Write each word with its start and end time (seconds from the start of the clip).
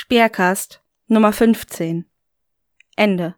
Speercast 0.00 0.80
Nummer 1.08 1.32
15 1.32 2.08
Ende 2.94 3.34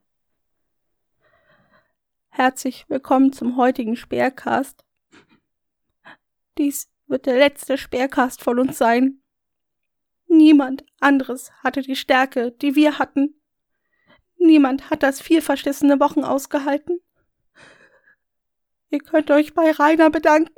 Herzlich 2.28 2.84
willkommen 2.90 3.32
zum 3.32 3.56
heutigen 3.56 3.96
Speercast. 3.96 4.84
Dies 6.58 6.92
wird 7.06 7.24
der 7.24 7.38
letzte 7.38 7.78
Speercast 7.78 8.42
von 8.42 8.58
uns 8.58 8.76
sein. 8.76 9.22
Niemand 10.28 10.84
anderes 11.00 11.50
hatte 11.64 11.80
die 11.80 11.96
Stärke, 11.96 12.52
die 12.52 12.74
wir 12.74 12.98
hatten. 12.98 13.40
Niemand 14.36 14.90
hat 14.90 15.02
das 15.02 15.22
vier 15.22 15.40
verschissene 15.40 15.98
Wochen 15.98 16.24
ausgehalten. 16.24 17.00
Ihr 18.90 18.98
könnt 18.98 19.30
euch 19.30 19.54
bei 19.54 19.70
Rainer 19.70 20.10
bedanken. 20.10 20.52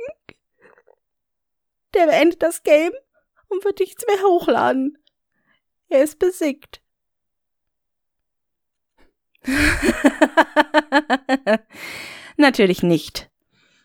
Der 1.95 2.07
beendet 2.07 2.43
das 2.43 2.65
Game 2.65 2.93
und 3.47 3.65
wird 3.65 3.79
nichts 3.79 4.05
mehr 4.09 4.21
hochladen. 4.25 4.99
Er 5.93 6.03
ist 6.05 6.19
besiegt. 6.19 6.81
Natürlich 12.39 12.83
nicht. 12.83 13.31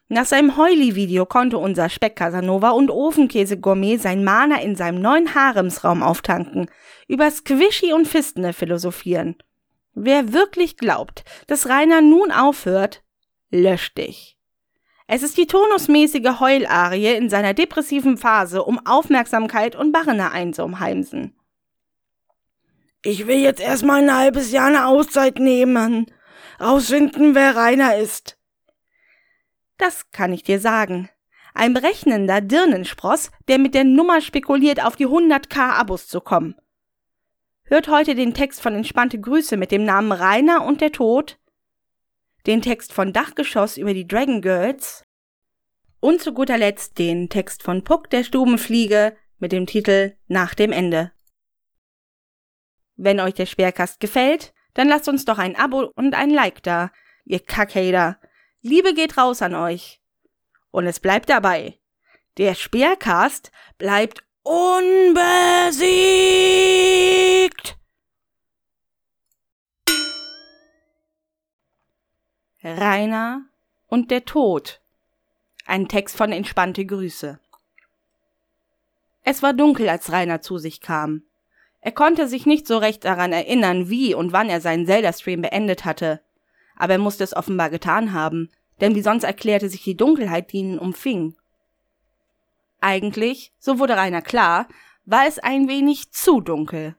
Nach 0.08 0.26
seinem 0.26 0.56
Heuli-Video 0.56 1.26
konnte 1.26 1.58
unser 1.58 1.90
Speck-Casanova 1.90 2.70
und 2.70 2.92
Ofenkäse-Gourmet 2.92 3.98
sein 3.98 4.24
Mana 4.24 4.62
in 4.62 4.78
seinem 4.78 5.02
neuen 5.02 5.36
Haremsraum 5.36 6.02
auftanken, 6.02 6.70
über 7.10 7.30
Squishy 7.30 7.92
und 7.92 8.08
Fistene 8.08 8.54
philosophieren. 8.54 9.36
Wer 9.94 10.32
wirklich 10.32 10.78
glaubt, 10.78 11.26
dass 11.48 11.68
Rainer 11.68 12.00
nun 12.00 12.32
aufhört, 12.32 13.04
löscht 13.52 13.98
dich. 13.98 14.38
Es 15.08 15.24
ist 15.24 15.38
die 15.38 15.48
tonusmäßige 15.48 16.40
Heularie 16.40 17.16
in 17.16 17.30
seiner 17.30 17.54
depressiven 17.54 18.16
Phase, 18.16 18.64
um 18.64 18.80
Aufmerksamkeit 18.86 19.76
und 19.76 19.92
Barrene 19.92 20.32
einzuheimsen. 20.32 21.37
Ich 23.04 23.28
will 23.28 23.40
jetzt 23.40 23.62
erstmal 23.62 24.02
ein 24.02 24.16
halbes 24.16 24.52
Jahr 24.52 24.68
eine 24.68 24.88
Auszeit 24.88 25.40
nehmen. 25.40 26.12
Rausfinden, 26.60 27.36
wer 27.36 27.56
Rainer 27.56 27.98
ist. 27.98 28.38
Das 29.78 30.10
kann 30.12 30.34
ich 30.34 30.44
dir 30.44 30.60
sagen. 30.60 31.10
Ein 31.54 31.74
berechnender 31.74 32.42
Dirnenspross, 32.42 33.32
der 33.48 33.60
mit 33.60 33.76
der 33.76 33.84
Nummer 33.84 34.22
spekuliert, 34.22 34.84
auf 34.84 34.96
die 34.96 35.08
100k 35.08 35.72
Abos 35.72 36.08
zu 36.08 36.22
kommen. 36.22 36.56
Hört 37.64 37.88
heute 37.88 38.16
den 38.16 38.34
Text 38.34 38.62
von 38.62 38.76
Entspannte 38.76 39.20
Grüße 39.20 39.58
mit 39.58 39.72
dem 39.72 39.84
Namen 39.84 40.12
Rainer 40.12 40.66
und 40.66 40.82
der 40.82 40.92
Tod, 40.92 41.38
den 42.46 42.62
Text 42.62 42.94
von 42.94 43.12
Dachgeschoss 43.12 43.78
über 43.78 43.94
die 43.94 44.08
Dragon 44.08 44.42
Girls 44.42 45.04
und 46.00 46.22
zu 46.22 46.34
guter 46.34 46.58
Letzt 46.58 46.98
den 46.98 47.30
Text 47.30 47.64
von 47.64 47.84
Puck 47.84 48.10
der 48.10 48.24
Stubenfliege 48.24 49.18
mit 49.40 49.52
dem 49.52 49.66
Titel 49.66 50.16
Nach 50.28 50.56
dem 50.56 50.72
Ende. 50.72 51.12
Wenn 52.98 53.20
euch 53.20 53.36
der 53.36 53.46
Sperrkast 53.46 54.00
gefällt, 54.00 54.54
dann 54.74 54.90
lasst 54.90 55.08
uns 55.08 55.24
doch 55.26 55.38
ein 55.38 55.56
Abo 55.56 55.92
und 55.96 56.16
ein 56.16 56.32
Like 56.32 56.62
da, 56.64 56.92
ihr 57.26 57.40
Kackhater. 57.40 58.20
Liebe 58.62 58.94
geht 58.94 59.18
raus 59.18 59.42
an 59.42 59.56
euch. 59.56 60.02
Und 60.72 60.88
es 60.88 61.00
bleibt 61.00 61.30
dabei. 61.30 61.80
Der 62.38 62.54
Speercast 62.56 63.52
bleibt 63.78 64.24
unbesiegt. 64.44 65.78
Rainer 72.64 73.46
und 73.88 74.12
der 74.12 74.26
Tod. 74.26 74.82
Ein 75.66 75.88
Text 75.88 76.16
von 76.18 76.32
entspannte 76.32 76.86
Grüße. 76.86 77.40
Es 79.24 79.44
war 79.44 79.54
dunkel, 79.54 79.90
als 79.90 80.12
Rainer 80.12 80.42
zu 80.42 80.58
sich 80.58 80.82
kam. 80.82 81.27
Er 81.88 81.94
konnte 81.94 82.28
sich 82.28 82.46
nicht 82.46 82.68
so 82.68 82.80
recht 82.80 83.06
daran 83.06 83.32
erinnern, 83.32 83.90
wie 83.90 84.14
und 84.14 84.34
wann 84.34 84.50
er 84.50 84.60
seinen 84.60 84.86
Zelda-Stream 84.86 85.42
beendet 85.42 85.86
hatte. 85.86 86.20
Aber 86.76 86.92
er 86.92 87.00
musste 87.00 87.24
es 87.24 87.34
offenbar 87.34 87.70
getan 87.70 88.12
haben, 88.12 88.50
denn 88.82 88.94
wie 88.94 89.02
sonst 89.02 89.24
erklärte 89.24 89.70
sich 89.70 89.86
die 89.86 89.96
Dunkelheit, 89.96 90.52
die 90.52 90.58
ihn 90.58 90.80
umfing. 90.80 91.38
Eigentlich, 92.82 93.54
so 93.58 93.80
wurde 93.80 93.96
Rainer 93.96 94.22
klar, 94.22 94.68
war 95.06 95.28
es 95.28 95.40
ein 95.40 95.70
wenig 95.70 96.12
zu 96.12 96.42
dunkel. 96.42 96.98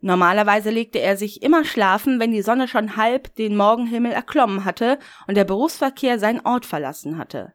Normalerweise 0.00 0.70
legte 0.70 0.98
er 0.98 1.16
sich 1.16 1.40
immer 1.40 1.64
schlafen, 1.64 2.18
wenn 2.18 2.32
die 2.32 2.42
Sonne 2.42 2.66
schon 2.66 2.96
halb 2.96 3.36
den 3.36 3.56
Morgenhimmel 3.56 4.10
erklommen 4.10 4.64
hatte 4.64 4.98
und 5.28 5.36
der 5.36 5.44
Berufsverkehr 5.44 6.18
seinen 6.18 6.44
Ort 6.44 6.66
verlassen 6.66 7.18
hatte. 7.18 7.54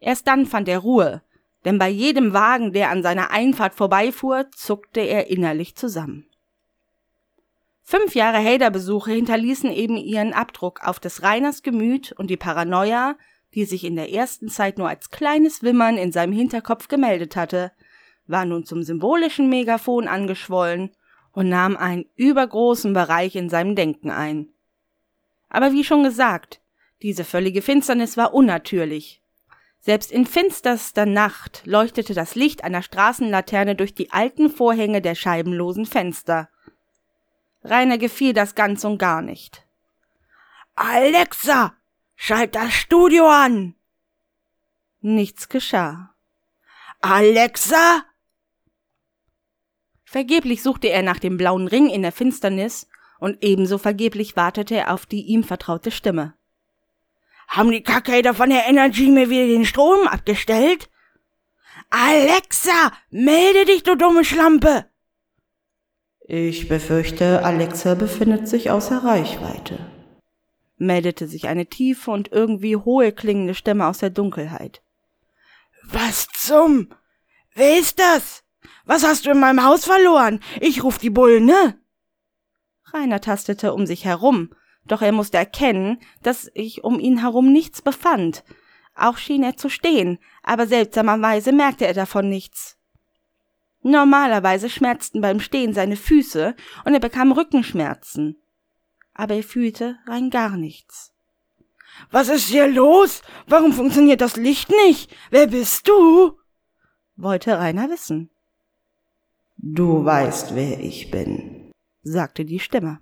Erst 0.00 0.26
dann 0.26 0.44
fand 0.44 0.66
er 0.68 0.80
Ruhe, 0.80 1.22
denn 1.66 1.78
bei 1.78 1.88
jedem 1.88 2.32
Wagen, 2.32 2.72
der 2.72 2.90
an 2.90 3.02
seiner 3.02 3.32
Einfahrt 3.32 3.74
vorbeifuhr, 3.74 4.46
zuckte 4.52 5.00
er 5.00 5.26
innerlich 5.26 5.74
zusammen. 5.74 6.24
Fünf 7.82 8.14
Jahre 8.14 8.38
Hader-Besuche 8.38 9.10
hinterließen 9.10 9.72
eben 9.72 9.96
ihren 9.96 10.32
Abdruck 10.32 10.80
auf 10.84 11.00
des 11.00 11.24
Reiners 11.24 11.64
Gemüt 11.64 12.12
und 12.12 12.30
die 12.30 12.36
Paranoia, 12.36 13.16
die 13.54 13.64
sich 13.64 13.84
in 13.84 13.96
der 13.96 14.12
ersten 14.12 14.48
Zeit 14.48 14.78
nur 14.78 14.88
als 14.88 15.10
kleines 15.10 15.64
Wimmern 15.64 15.98
in 15.98 16.12
seinem 16.12 16.32
Hinterkopf 16.32 16.86
gemeldet 16.86 17.34
hatte, 17.34 17.72
war 18.28 18.44
nun 18.44 18.64
zum 18.64 18.84
symbolischen 18.84 19.48
Megafon 19.48 20.06
angeschwollen 20.06 20.92
und 21.32 21.48
nahm 21.48 21.76
einen 21.76 22.06
übergroßen 22.14 22.92
Bereich 22.92 23.34
in 23.34 23.48
seinem 23.48 23.74
Denken 23.74 24.10
ein. 24.10 24.50
Aber 25.48 25.72
wie 25.72 25.82
schon 25.82 26.04
gesagt, 26.04 26.60
diese 27.02 27.24
völlige 27.24 27.60
Finsternis 27.60 28.16
war 28.16 28.34
unnatürlich, 28.34 29.20
selbst 29.86 30.10
in 30.10 30.26
finsterster 30.26 31.06
Nacht 31.06 31.62
leuchtete 31.64 32.12
das 32.12 32.34
Licht 32.34 32.64
einer 32.64 32.82
Straßenlaterne 32.82 33.76
durch 33.76 33.94
die 33.94 34.10
alten 34.10 34.50
Vorhänge 34.50 35.00
der 35.00 35.14
scheibenlosen 35.14 35.86
Fenster. 35.86 36.48
Rainer 37.62 37.96
gefiel 37.96 38.32
das 38.32 38.56
ganz 38.56 38.82
und 38.82 38.98
gar 38.98 39.22
nicht. 39.22 39.64
Alexa, 40.74 41.72
schalt 42.16 42.56
das 42.56 42.72
Studio 42.72 43.28
an! 43.28 43.76
Nichts 45.02 45.48
geschah. 45.48 46.16
Alexa! 47.00 48.02
Vergeblich 50.02 50.64
suchte 50.64 50.88
er 50.88 51.04
nach 51.04 51.20
dem 51.20 51.36
blauen 51.36 51.68
Ring 51.68 51.88
in 51.88 52.02
der 52.02 52.10
Finsternis, 52.10 52.88
und 53.20 53.44
ebenso 53.44 53.78
vergeblich 53.78 54.34
wartete 54.34 54.74
er 54.74 54.92
auf 54.92 55.06
die 55.06 55.22
ihm 55.26 55.44
vertraute 55.44 55.92
Stimme. 55.92 56.35
Haben 57.46 57.70
die 57.70 57.82
Kackhater 57.82 58.34
von 58.34 58.50
der 58.50 58.66
Energy 58.66 59.08
mir 59.08 59.30
wieder 59.30 59.46
den 59.46 59.64
Strom 59.64 60.06
abgestellt? 60.08 60.90
Alexa, 61.90 62.92
melde 63.10 63.64
dich, 63.64 63.82
du 63.82 63.96
dumme 63.96 64.24
Schlampe! 64.24 64.86
Ich 66.28 66.68
befürchte, 66.68 67.44
Alexa 67.44 67.94
befindet 67.94 68.48
sich 68.48 68.70
außer 68.70 69.04
Reichweite, 69.04 69.78
meldete 70.76 71.28
sich 71.28 71.46
eine 71.46 71.66
tiefe 71.66 72.10
und 72.10 72.32
irgendwie 72.32 72.76
hohe 72.76 73.12
klingende 73.12 73.54
Stimme 73.54 73.86
aus 73.86 73.98
der 73.98 74.10
Dunkelheit. 74.10 74.82
Was 75.84 76.26
zum? 76.34 76.88
Wer 77.54 77.78
ist 77.78 78.00
das? 78.00 78.42
Was 78.84 79.04
hast 79.04 79.26
du 79.26 79.30
in 79.30 79.38
meinem 79.38 79.64
Haus 79.64 79.84
verloren? 79.84 80.40
Ich 80.60 80.82
ruf 80.82 80.98
die 80.98 81.10
Bullen, 81.10 81.44
ne? 81.44 81.78
Rainer 82.92 83.20
tastete 83.20 83.72
um 83.72 83.86
sich 83.86 84.04
herum, 84.04 84.50
doch 84.86 85.02
er 85.02 85.12
musste 85.12 85.36
erkennen, 85.36 85.98
dass 86.22 86.42
sich 86.42 86.84
um 86.84 86.98
ihn 86.98 87.20
herum 87.20 87.52
nichts 87.52 87.82
befand. 87.82 88.44
Auch 88.94 89.18
schien 89.18 89.42
er 89.42 89.56
zu 89.56 89.68
stehen, 89.68 90.18
aber 90.42 90.66
seltsamerweise 90.66 91.52
merkte 91.52 91.86
er 91.86 91.94
davon 91.94 92.28
nichts. 92.28 92.76
Normalerweise 93.82 94.68
schmerzten 94.68 95.20
beim 95.20 95.38
Stehen 95.38 95.72
seine 95.72 95.96
Füße 95.96 96.56
und 96.84 96.94
er 96.94 97.00
bekam 97.00 97.30
Rückenschmerzen. 97.30 98.36
Aber 99.14 99.34
er 99.34 99.42
fühlte 99.42 99.98
rein 100.06 100.30
gar 100.30 100.56
nichts. 100.56 101.12
Was 102.10 102.28
ist 102.28 102.48
hier 102.48 102.68
los? 102.68 103.22
Warum 103.46 103.72
funktioniert 103.72 104.20
das 104.20 104.36
Licht 104.36 104.70
nicht? 104.86 105.14
Wer 105.30 105.46
bist 105.46 105.88
du? 105.88 106.38
wollte 107.16 107.58
Rainer 107.58 107.88
wissen. 107.88 108.30
Du 109.56 110.04
weißt, 110.04 110.54
wer 110.54 110.80
ich 110.80 111.10
bin, 111.10 111.72
sagte 112.02 112.44
die 112.44 112.60
Stimme. 112.60 113.00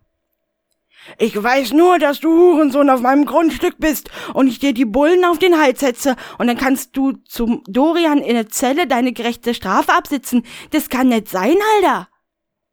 Ich 1.19 1.41
weiß 1.41 1.73
nur, 1.73 1.99
dass 1.99 2.21
du 2.21 2.31
Hurensohn 2.31 2.91
auf 2.91 3.01
meinem 3.01 3.27
Grundstück 3.27 3.77
bist 3.79 4.11
und 4.33 4.49
ich 4.49 4.59
dir 4.59 4.73
die 4.73 4.85
Bullen 4.85 5.25
auf 5.25 5.39
den 5.39 5.59
Hals 5.61 5.81
setze 5.81 6.17
und 6.39 6.47
dann 6.47 6.57
kannst 6.57 6.97
du 6.97 7.13
zum 7.29 7.63
Dorian 7.67 8.19
in 8.19 8.35
der 8.35 8.49
Zelle 8.49 8.87
deine 8.87 9.13
gerechte 9.13 9.55
Strafe 9.55 9.93
absitzen. 9.93 10.45
Das 10.71 10.89
kann 10.89 11.09
nicht 11.09 11.29
sein, 11.29 11.57
Alter. 11.77 12.09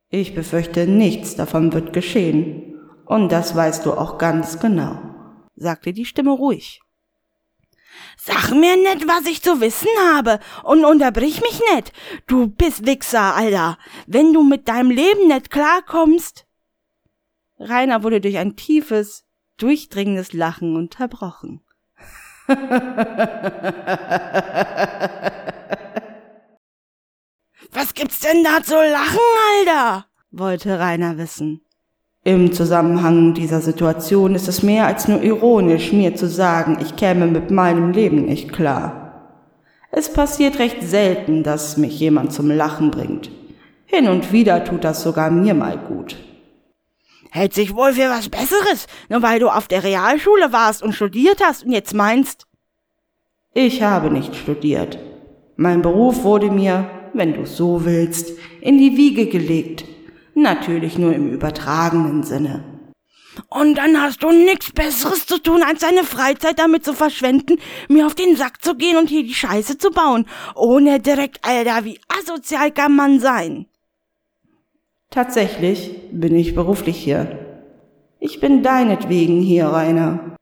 Ich 0.09 0.35
befürchte, 0.35 0.87
nichts 0.87 1.35
davon 1.35 1.73
wird 1.73 1.93
geschehen. 1.93 2.79
Und 3.05 3.31
das 3.31 3.55
weißt 3.55 3.85
du 3.85 3.93
auch 3.93 4.17
ganz 4.17 4.59
genau, 4.59 4.99
sagte 5.55 5.91
die 5.91 6.05
Stimme 6.05 6.31
ruhig. 6.31 6.81
Sag 8.17 8.51
mir 8.51 8.77
nicht, 8.77 9.07
was 9.07 9.25
ich 9.25 9.41
zu 9.41 9.59
wissen 9.61 9.89
habe 10.13 10.39
und 10.63 10.85
unterbrich 10.85 11.41
mich 11.41 11.61
nicht. 11.73 11.91
Du 12.27 12.47
bist 12.47 12.85
Wichser, 12.85 13.35
Alter. 13.35 13.77
Wenn 14.07 14.31
du 14.33 14.43
mit 14.43 14.67
deinem 14.67 14.91
Leben 14.91 15.27
nicht 15.27 15.49
klarkommst, 15.49 16.45
Rainer 17.61 18.03
wurde 18.03 18.21
durch 18.21 18.37
ein 18.37 18.55
tiefes, 18.55 19.25
durchdringendes 19.57 20.33
Lachen 20.33 20.75
unterbrochen. 20.75 21.61
Was 27.71 27.93
gibt's 27.93 28.19
denn 28.19 28.43
da 28.43 28.63
zu 28.63 28.73
lachen, 28.73 29.19
Alter? 29.59 30.05
wollte 30.31 30.79
Rainer 30.79 31.17
wissen. 31.17 31.61
Im 32.23 32.51
Zusammenhang 32.51 33.33
dieser 33.33 33.61
Situation 33.61 34.35
ist 34.35 34.47
es 34.47 34.63
mehr 34.63 34.85
als 34.87 35.07
nur 35.07 35.21
ironisch, 35.21 35.91
mir 35.91 36.15
zu 36.15 36.27
sagen, 36.27 36.77
ich 36.81 36.95
käme 36.95 37.27
mit 37.27 37.51
meinem 37.51 37.91
Leben 37.91 38.25
nicht 38.25 38.51
klar. 38.53 39.01
Es 39.91 40.11
passiert 40.11 40.59
recht 40.59 40.83
selten, 40.83 41.43
dass 41.43 41.77
mich 41.77 41.99
jemand 41.99 42.31
zum 42.31 42.49
Lachen 42.49 42.91
bringt. 42.91 43.29
Hin 43.85 44.07
und 44.07 44.31
wieder 44.31 44.63
tut 44.63 44.83
das 44.83 45.03
sogar 45.03 45.29
mir 45.29 45.53
mal 45.53 45.77
gut. 45.77 46.17
Hält 47.31 47.55
sich 47.55 47.75
wohl 47.75 47.93
für 47.93 48.09
was 48.09 48.29
Besseres, 48.29 48.85
nur 49.09 49.23
weil 49.23 49.39
du 49.39 49.49
auf 49.49 49.67
der 49.67 49.83
Realschule 49.83 50.53
warst 50.53 50.83
und 50.83 50.93
studiert 50.93 51.41
hast 51.43 51.63
und 51.63 51.71
jetzt 51.71 51.95
meinst? 51.95 52.45
Ich 53.53 53.81
habe 53.81 54.11
nicht 54.11 54.35
studiert. 54.35 54.99
Mein 55.55 55.81
Beruf 55.81 56.23
wurde 56.23 56.51
mir, 56.51 56.89
wenn 57.13 57.33
du 57.33 57.47
so 57.47 57.83
willst, 57.83 58.37
in 58.61 58.77
die 58.77 58.95
Wiege 58.95 59.25
gelegt 59.25 59.85
Natürlich 60.33 60.97
nur 60.97 61.13
im 61.13 61.31
übertragenen 61.31 62.23
Sinne. 62.23 62.63
Und 63.47 63.75
dann 63.75 64.01
hast 64.01 64.23
du 64.23 64.31
nichts 64.31 64.71
Besseres 64.71 65.25
zu 65.25 65.41
tun, 65.41 65.63
als 65.63 65.81
deine 65.81 66.03
Freizeit 66.03 66.59
damit 66.59 66.83
zu 66.83 66.93
verschwenden, 66.93 67.57
mir 67.87 68.05
auf 68.05 68.15
den 68.15 68.35
Sack 68.35 68.63
zu 68.63 68.75
gehen 68.75 68.97
und 68.97 69.09
hier 69.09 69.23
die 69.23 69.33
Scheiße 69.33 69.77
zu 69.77 69.89
bauen. 69.91 70.25
Ohne 70.55 70.99
direkt, 70.99 71.39
Alter, 71.43 71.85
wie 71.85 71.99
asozial 72.07 72.71
kann 72.71 72.95
man 72.95 73.19
sein? 73.19 73.67
Tatsächlich 75.11 75.91
bin 76.11 76.35
ich 76.35 76.55
beruflich 76.55 76.95
hier. 76.95 77.37
Ich 78.21 78.39
bin 78.39 78.63
deinetwegen 78.63 79.41
hier, 79.41 79.67
Rainer. 79.67 80.37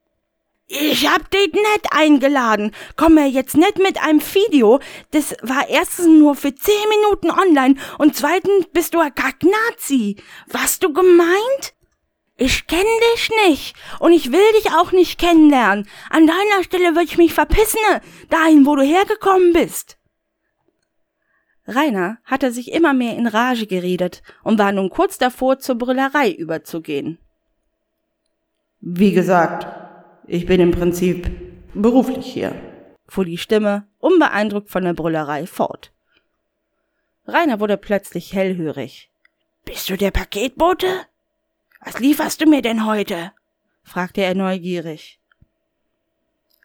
Ich 0.68 1.10
hab 1.10 1.28
dich 1.32 1.52
nicht 1.52 1.88
eingeladen. 1.90 2.70
Komm 2.94 3.14
mir 3.14 3.26
jetzt 3.26 3.56
nicht 3.56 3.78
mit 3.78 4.00
einem 4.00 4.20
Video. 4.20 4.78
Das 5.10 5.34
war 5.42 5.68
erstens 5.68 6.06
nur 6.06 6.36
für 6.36 6.54
zehn 6.54 6.88
Minuten 6.88 7.32
online 7.32 7.74
und 7.98 8.14
zweitens 8.14 8.66
bist 8.72 8.94
du 8.94 9.00
ein 9.00 9.12
Kacknazi. 9.12 10.16
Was 10.46 10.78
du 10.78 10.92
gemeint? 10.92 11.74
Ich 12.36 12.68
kenn 12.68 12.86
dich 13.12 13.30
nicht 13.48 13.74
und 13.98 14.12
ich 14.12 14.30
will 14.30 14.52
dich 14.56 14.72
auch 14.72 14.92
nicht 14.92 15.18
kennenlernen. 15.18 15.88
An 16.10 16.28
deiner 16.28 16.62
Stelle 16.62 16.90
würde 16.90 17.04
ich 17.04 17.18
mich 17.18 17.34
verpissen, 17.34 17.80
dahin, 18.28 18.64
wo 18.64 18.76
du 18.76 18.82
hergekommen 18.82 19.52
bist. 19.52 19.99
Rainer 21.70 22.18
hatte 22.24 22.52
sich 22.52 22.72
immer 22.72 22.92
mehr 22.92 23.16
in 23.16 23.26
Rage 23.26 23.66
geredet 23.66 24.22
und 24.42 24.58
war 24.58 24.72
nun 24.72 24.90
kurz 24.90 25.18
davor, 25.18 25.58
zur 25.58 25.76
Brüllerei 25.76 26.30
überzugehen. 26.30 27.18
Wie 28.80 29.12
gesagt, 29.12 29.66
ich 30.26 30.46
bin 30.46 30.60
im 30.60 30.70
Prinzip 30.70 31.30
beruflich 31.74 32.26
hier, 32.26 32.54
fuhr 33.06 33.24
die 33.24 33.38
Stimme, 33.38 33.86
unbeeindruckt 33.98 34.70
von 34.70 34.84
der 34.84 34.94
Brüllerei, 34.94 35.46
fort. 35.46 35.92
Rainer 37.26 37.60
wurde 37.60 37.76
plötzlich 37.76 38.32
hellhörig. 38.32 39.10
Bist 39.64 39.88
du 39.90 39.96
der 39.96 40.10
Paketbote? 40.10 40.86
Was 41.84 41.98
lieferst 42.00 42.40
du 42.40 42.46
mir 42.46 42.62
denn 42.62 42.86
heute? 42.86 43.32
fragte 43.82 44.22
er 44.22 44.34
neugierig. 44.34 45.20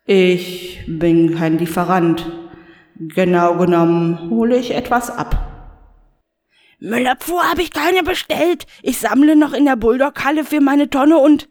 Ich 0.05 0.83
bin 0.87 1.35
kein 1.35 1.57
Lieferant. 1.57 2.44
Genau 2.97 3.57
genommen 3.57 4.29
hole 4.29 4.57
ich 4.57 4.73
etwas 4.73 5.09
ab. 5.09 5.51
Müllabfuhr 6.79 7.43
habe 7.49 7.61
ich 7.61 7.71
keine 7.71 8.03
bestellt. 8.03 8.67
Ich 8.83 8.99
sammle 8.99 9.35
noch 9.35 9.53
in 9.53 9.65
der 9.65 9.75
Bulldog-Halle 9.75 10.43
für 10.43 10.61
meine 10.61 10.89
Tonne 10.89 11.17
und 11.17 11.49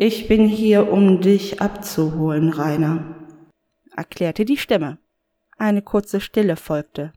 ich 0.00 0.28
bin 0.28 0.46
hier, 0.46 0.92
um 0.92 1.20
dich 1.20 1.60
abzuholen, 1.60 2.50
Rainer, 2.50 3.16
erklärte 3.96 4.44
die 4.44 4.56
Stimme. 4.56 4.98
Eine 5.56 5.82
kurze 5.82 6.20
Stille 6.20 6.54
folgte. 6.54 7.12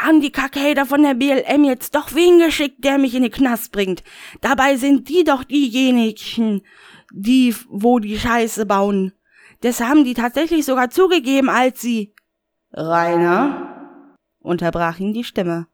Haben 0.00 0.20
die 0.20 0.32
Kackhater 0.32 0.86
von 0.86 1.04
der 1.04 1.14
BLM 1.14 1.62
jetzt 1.62 1.94
doch 1.94 2.16
wen 2.16 2.40
geschickt, 2.40 2.84
der 2.84 2.98
mich 2.98 3.14
in 3.14 3.22
den 3.22 3.30
Knast 3.30 3.70
bringt? 3.70 4.02
Dabei 4.40 4.76
sind 4.76 5.08
die 5.08 5.22
doch 5.22 5.44
diejenigen, 5.44 6.62
die, 7.12 7.54
wo 7.68 8.00
die 8.00 8.18
Scheiße 8.18 8.66
bauen. 8.66 9.12
Das 9.62 9.80
haben 9.80 10.04
die 10.04 10.14
tatsächlich 10.14 10.64
sogar 10.64 10.90
zugegeben, 10.90 11.48
als 11.48 11.80
sie. 11.80 12.14
Rainer, 12.72 14.16
unterbrach 14.40 14.98
ihn 14.98 15.12
die 15.12 15.24
Stimme. 15.24 15.66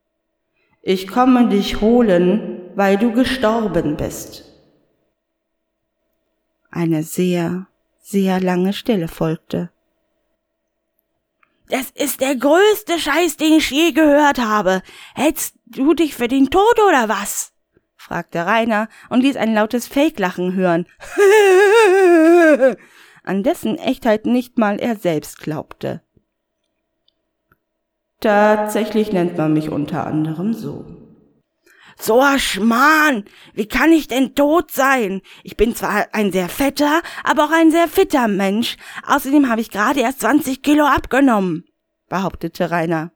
Ich 0.83 1.09
komme 1.09 1.49
dich 1.49 1.81
holen, 1.81 2.71
weil 2.75 2.97
du 2.97 3.13
gestorben 3.13 3.97
bist. 3.97 4.45
Eine 6.71 7.03
sehr, 7.03 7.67
sehr 8.01 8.41
lange 8.41 8.73
Stille 8.73 9.09
folgte. 9.09 9.71
Das 11.71 11.91
ist 11.91 12.21
der 12.21 12.37
größte 12.37 12.99
Scheiß, 12.99 13.37
den 13.37 13.55
ich 13.55 13.71
je 13.71 13.93
gehört 13.93 14.39
habe. 14.39 14.83
Hältst 15.15 15.55
du 15.67 15.95
dich 15.95 16.15
für 16.15 16.29
den 16.29 16.51
Tod 16.51 16.79
oder 16.87 17.09
was? 17.09 17.53
fragte 17.97 18.47
Rainer 18.47 18.89
und 19.11 19.21
ließ 19.21 19.37
ein 19.37 19.55
lautes 19.55 19.87
Fake-Lachen 19.87 20.55
hören, 20.55 20.87
an 23.29 23.43
dessen 23.43 23.77
Echtheit 23.77 24.27
nicht 24.27 24.59
mal 24.59 24.81
er 24.81 24.97
selbst 24.97 25.41
glaubte. 25.41 26.03
Tatsächlich 28.21 29.13
nennt 29.13 29.37
man 29.37 29.53
mich 29.53 29.71
unter 29.71 30.07
anderem 30.07 30.55
so. 30.55 30.85
So 32.01 32.21
ein 32.21 32.39
Schmarrn! 32.39 33.25
Wie 33.55 33.67
kann 33.67 33.93
ich 33.93 34.09
denn 34.09 34.35
tot 34.35 34.71
sein? 34.71 35.21
Ich 35.43 35.57
bin 35.57 35.75
zwar 35.75 36.07
ein 36.13 36.33
sehr 36.33 36.49
fetter, 36.49 37.03
aber 37.25 37.45
auch 37.45 37.53
ein 37.53 37.71
sehr 37.71 37.89
fitter 37.89 38.29
Mensch. 38.29 38.77
Außerdem 39.07 39.49
habe 39.49 39.61
ich 39.61 39.71
gerade 39.71 40.01
erst 40.01 40.21
20 40.21 40.63
Kilo 40.63 40.85
abgenommen, 40.87 41.65
behauptete 42.09 42.71
Rainer. 42.71 43.11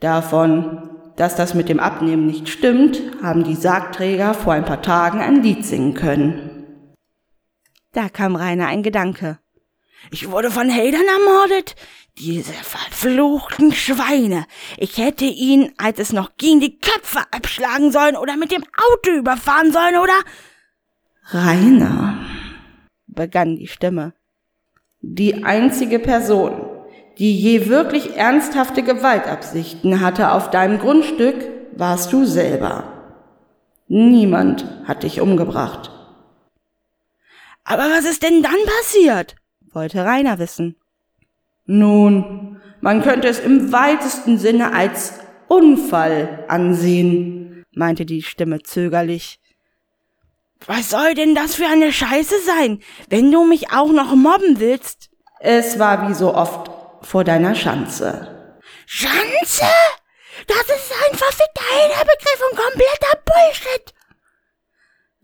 Davon, 0.00 0.90
dass 1.16 1.36
das 1.36 1.54
mit 1.54 1.68
dem 1.68 1.80
Abnehmen 1.80 2.26
nicht 2.26 2.48
stimmt, 2.48 3.00
haben 3.22 3.44
die 3.44 3.54
Sargträger 3.54 4.34
vor 4.34 4.54
ein 4.54 4.64
paar 4.64 4.82
Tagen 4.82 5.20
ein 5.20 5.42
Lied 5.42 5.64
singen 5.64 5.94
können. 5.94 6.51
Da 7.92 8.08
kam 8.08 8.36
Rainer 8.36 8.68
ein 8.68 8.82
Gedanke. 8.82 9.38
Ich 10.10 10.30
wurde 10.30 10.50
von 10.50 10.70
Hatern 10.70 11.06
ermordet? 11.06 11.76
Diese 12.18 12.52
verfluchten 12.52 13.72
Schweine. 13.72 14.46
Ich 14.78 14.98
hätte 14.98 15.26
ihn, 15.26 15.72
als 15.76 15.98
es 15.98 16.12
noch 16.12 16.36
ging, 16.38 16.60
die 16.60 16.78
Köpfe 16.78 17.20
abschlagen 17.30 17.92
sollen 17.92 18.16
oder 18.16 18.36
mit 18.36 18.50
dem 18.50 18.64
Auto 18.64 19.10
überfahren 19.10 19.72
sollen, 19.72 19.96
oder? 19.96 20.18
Rainer, 21.26 22.18
begann 23.06 23.56
die 23.56 23.68
Stimme. 23.68 24.14
Die 25.00 25.44
einzige 25.44 25.98
Person, 25.98 26.64
die 27.18 27.36
je 27.38 27.68
wirklich 27.68 28.16
ernsthafte 28.16 28.82
Gewaltabsichten 28.82 30.00
hatte 30.00 30.32
auf 30.32 30.50
deinem 30.50 30.78
Grundstück, 30.78 31.48
warst 31.76 32.12
du 32.12 32.24
selber. 32.24 32.84
Niemand 33.86 34.64
hat 34.84 35.02
dich 35.02 35.20
umgebracht. 35.20 35.90
Aber 37.64 37.84
was 37.90 38.04
ist 38.04 38.22
denn 38.22 38.42
dann 38.42 38.56
passiert? 38.78 39.36
wollte 39.72 40.04
Rainer 40.04 40.38
wissen. 40.38 40.76
Nun, 41.64 42.60
man 42.80 43.02
könnte 43.02 43.28
es 43.28 43.38
im 43.38 43.72
weitesten 43.72 44.38
Sinne 44.38 44.74
als 44.74 45.14
Unfall 45.48 46.44
ansehen, 46.48 47.64
meinte 47.72 48.04
die 48.04 48.22
Stimme 48.22 48.62
zögerlich. 48.62 49.38
Was 50.66 50.90
soll 50.90 51.14
denn 51.14 51.34
das 51.34 51.54
für 51.54 51.66
eine 51.66 51.92
Scheiße 51.92 52.34
sein, 52.44 52.80
wenn 53.08 53.32
du 53.32 53.44
mich 53.44 53.72
auch 53.72 53.90
noch 53.90 54.14
mobben 54.14 54.60
willst? 54.60 55.10
Es 55.40 55.78
war 55.78 56.08
wie 56.08 56.14
so 56.14 56.34
oft 56.34 56.70
vor 57.04 57.24
deiner 57.24 57.54
Schanze. 57.54 58.58
Schanze? 58.86 59.66
Das 60.46 60.62
ist 60.62 60.92
ein 61.10 61.16
verfickter 61.16 62.04
Begriff 62.04 62.42
und 62.50 62.58
kompletter 62.58 63.22
Bullshit. 63.24 63.94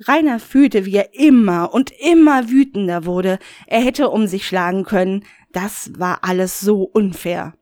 Rainer 0.06 0.38
fühlte, 0.38 0.84
wie 0.84 0.96
er 0.96 1.14
immer 1.14 1.74
und 1.74 1.90
immer 1.90 2.48
wütender 2.48 3.04
wurde. 3.04 3.38
Er 3.66 3.80
hätte 3.80 4.10
um 4.10 4.26
sich 4.26 4.46
schlagen 4.46 4.84
können. 4.84 5.24
Das 5.52 5.90
war 5.98 6.20
alles 6.22 6.60
so 6.60 6.82
unfair. 6.82 7.54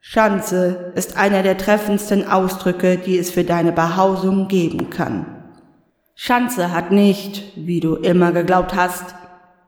Schanze 0.00 0.92
ist 0.94 1.16
einer 1.16 1.42
der 1.42 1.56
treffendsten 1.56 2.28
Ausdrücke, 2.28 2.98
die 2.98 3.18
es 3.18 3.30
für 3.30 3.44
deine 3.44 3.72
Behausung 3.72 4.48
geben 4.48 4.90
kann. 4.90 5.26
Schanze 6.14 6.72
hat 6.72 6.92
nicht, 6.92 7.52
wie 7.56 7.80
du 7.80 7.96
immer 7.96 8.32
geglaubt 8.32 8.74
hast, 8.74 9.14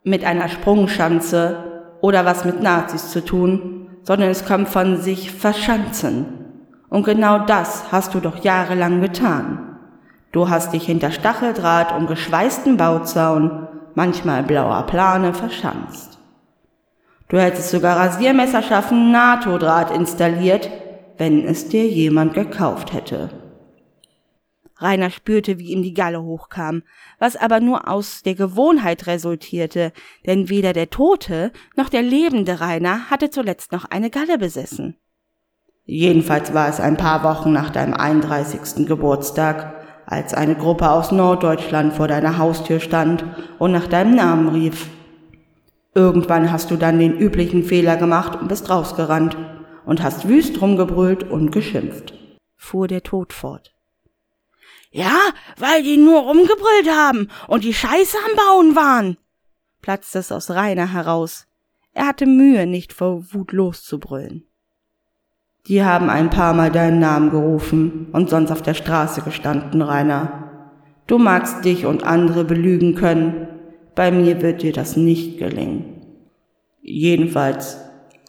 mit 0.04 0.24
einer 0.24 0.48
Sprungschanze 0.48 1.98
oder 2.00 2.24
was 2.24 2.44
mit 2.44 2.62
Nazis 2.62 3.10
zu 3.10 3.24
tun, 3.24 3.88
sondern 4.02 4.30
es 4.30 4.44
kommt 4.44 4.68
von 4.68 5.00
sich 5.00 5.32
verschanzen. 5.32 6.26
Und 6.88 7.04
genau 7.04 7.44
das 7.46 7.90
hast 7.90 8.14
du 8.14 8.20
doch 8.20 8.44
jahrelang 8.44 9.00
getan. 9.00 9.65
Du 10.36 10.50
hast 10.50 10.74
dich 10.74 10.84
hinter 10.84 11.12
Stacheldraht 11.12 11.96
und 11.96 12.08
geschweißten 12.08 12.76
Bauzaun, 12.76 13.68
manchmal 13.94 14.42
blauer 14.42 14.82
Plane, 14.82 15.32
verschanzt. 15.32 16.18
Du 17.30 17.40
hättest 17.40 17.70
sogar 17.70 17.96
Rasiermesserscharfen 17.96 19.10
NATO-Draht 19.10 19.90
installiert, 19.90 20.68
wenn 21.16 21.46
es 21.46 21.70
dir 21.70 21.88
jemand 21.88 22.34
gekauft 22.34 22.92
hätte. 22.92 23.30
Rainer 24.76 25.08
spürte, 25.08 25.58
wie 25.58 25.72
ihm 25.72 25.82
die 25.82 25.94
Galle 25.94 26.22
hochkam, 26.22 26.82
was 27.18 27.36
aber 27.36 27.60
nur 27.60 27.88
aus 27.88 28.22
der 28.22 28.34
Gewohnheit 28.34 29.06
resultierte, 29.06 29.90
denn 30.26 30.50
weder 30.50 30.74
der 30.74 30.90
tote 30.90 31.50
noch 31.76 31.88
der 31.88 32.02
lebende 32.02 32.60
Rainer 32.60 33.08
hatte 33.08 33.30
zuletzt 33.30 33.72
noch 33.72 33.86
eine 33.86 34.10
Galle 34.10 34.36
besessen. 34.36 34.98
Jedenfalls 35.86 36.52
war 36.52 36.68
es 36.68 36.78
ein 36.78 36.98
paar 36.98 37.22
Wochen 37.22 37.52
nach 37.52 37.70
deinem 37.70 37.94
31. 37.94 38.86
Geburtstag, 38.86 39.75
als 40.06 40.32
eine 40.32 40.54
Gruppe 40.54 40.88
aus 40.88 41.12
Norddeutschland 41.12 41.92
vor 41.92 42.08
deiner 42.08 42.38
Haustür 42.38 42.80
stand 42.80 43.24
und 43.58 43.72
nach 43.72 43.88
deinem 43.88 44.14
Namen 44.14 44.48
rief. 44.48 44.86
Irgendwann 45.94 46.52
hast 46.52 46.70
du 46.70 46.76
dann 46.76 46.98
den 46.98 47.18
üblichen 47.18 47.64
Fehler 47.64 47.96
gemacht 47.96 48.40
und 48.40 48.48
bist 48.48 48.70
rausgerannt 48.70 49.36
und 49.84 50.02
hast 50.02 50.28
wüst 50.28 50.60
rumgebrüllt 50.60 51.24
und 51.24 51.50
geschimpft, 51.50 52.14
fuhr 52.56 52.86
der 52.86 53.02
Tod 53.02 53.32
fort. 53.32 53.72
Ja, 54.90 55.18
weil 55.58 55.82
die 55.82 55.96
nur 55.96 56.20
rumgebrüllt 56.20 56.88
haben 56.90 57.28
und 57.48 57.64
die 57.64 57.74
Scheiße 57.74 58.16
am 58.24 58.36
Bauen 58.36 58.76
waren, 58.76 59.16
platzte 59.82 60.20
es 60.20 60.32
aus 60.32 60.50
Rainer 60.50 60.92
heraus. 60.92 61.46
Er 61.92 62.06
hatte 62.06 62.26
Mühe, 62.26 62.66
nicht 62.66 62.92
vor 62.92 63.32
Wut 63.32 63.52
loszubrüllen. 63.52 64.46
Die 65.68 65.84
haben 65.84 66.08
ein 66.10 66.30
paar 66.30 66.54
Mal 66.54 66.70
deinen 66.70 67.00
Namen 67.00 67.30
gerufen 67.30 68.06
und 68.12 68.30
sonst 68.30 68.52
auf 68.52 68.62
der 68.62 68.74
Straße 68.74 69.22
gestanden, 69.22 69.82
Rainer. 69.82 70.44
Du 71.08 71.18
magst 71.18 71.64
dich 71.64 71.86
und 71.86 72.04
andere 72.04 72.44
belügen 72.44 72.94
können, 72.94 73.48
bei 73.94 74.10
mir 74.10 74.42
wird 74.42 74.62
dir 74.62 74.72
das 74.72 74.96
nicht 74.96 75.38
gelingen. 75.38 76.02
Jedenfalls 76.82 77.78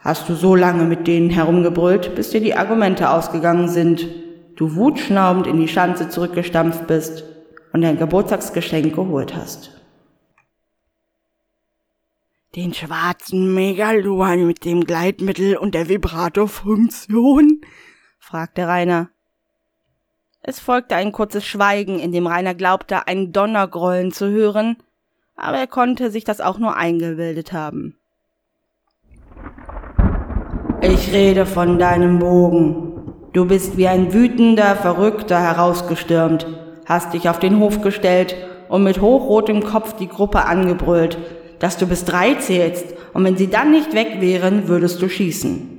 hast 0.01 0.27
du 0.29 0.33
so 0.33 0.55
lange 0.55 0.85
mit 0.85 1.05
denen 1.05 1.29
herumgebrüllt, 1.29 2.15
bis 2.15 2.31
dir 2.31 2.41
die 2.41 2.55
Argumente 2.55 3.09
ausgegangen 3.09 3.67
sind, 3.67 4.07
du 4.55 4.75
wutschnaubend 4.75 5.45
in 5.45 5.59
die 5.59 5.67
Schanze 5.67 6.09
zurückgestampft 6.09 6.87
bist 6.87 7.23
und 7.71 7.81
dein 7.81 7.99
Geburtstagsgeschenk 7.99 8.95
geholt 8.95 9.35
hast. 9.35 9.76
Den 12.55 12.73
schwarzen 12.73 13.53
Megaluan 13.53 14.47
mit 14.47 14.63
dem 14.63 14.85
Gleitmittel 14.85 15.57
und 15.57 15.75
der 15.75 15.89
Vibratorfunktion? 15.89 17.61
fragte 18.19 18.67
Rainer. 18.67 19.09
Es 20.41 20.59
folgte 20.59 20.95
ein 20.95 21.11
kurzes 21.11 21.45
Schweigen, 21.45 21.99
in 21.99 22.13
dem 22.13 22.25
Rainer 22.25 22.55
glaubte, 22.55 23.05
ein 23.05 23.33
Donnergrollen 23.33 24.13
zu 24.13 24.29
hören, 24.29 24.77
aber 25.35 25.57
er 25.57 25.67
konnte 25.67 26.09
sich 26.09 26.23
das 26.23 26.39
auch 26.39 26.57
nur 26.57 26.77
eingebildet 26.77 27.51
haben. 27.51 27.97
Ich 30.81 31.11
rede 31.11 31.45
von 31.45 31.77
deinem 31.77 32.19
Bogen. 32.19 33.13
Du 33.33 33.45
bist 33.45 33.75
wie 33.75 33.89
ein 33.89 34.13
wütender 34.13 34.75
Verrückter 34.77 35.39
herausgestürmt, 35.39 36.47
hast 36.85 37.13
dich 37.13 37.29
auf 37.29 37.39
den 37.39 37.59
Hof 37.59 37.81
gestellt 37.81 38.35
und 38.69 38.83
mit 38.83 39.01
hochrotem 39.01 39.63
Kopf 39.63 39.97
die 39.97 40.07
Gruppe 40.07 40.45
angebrüllt, 40.45 41.17
dass 41.59 41.77
du 41.77 41.87
bis 41.87 42.05
drei 42.05 42.35
zählst, 42.35 42.85
und 43.13 43.23
wenn 43.23 43.37
sie 43.37 43.49
dann 43.49 43.71
nicht 43.71 43.93
weg 43.93 44.17
wären, 44.19 44.67
würdest 44.67 45.01
du 45.01 45.09
schießen. 45.09 45.77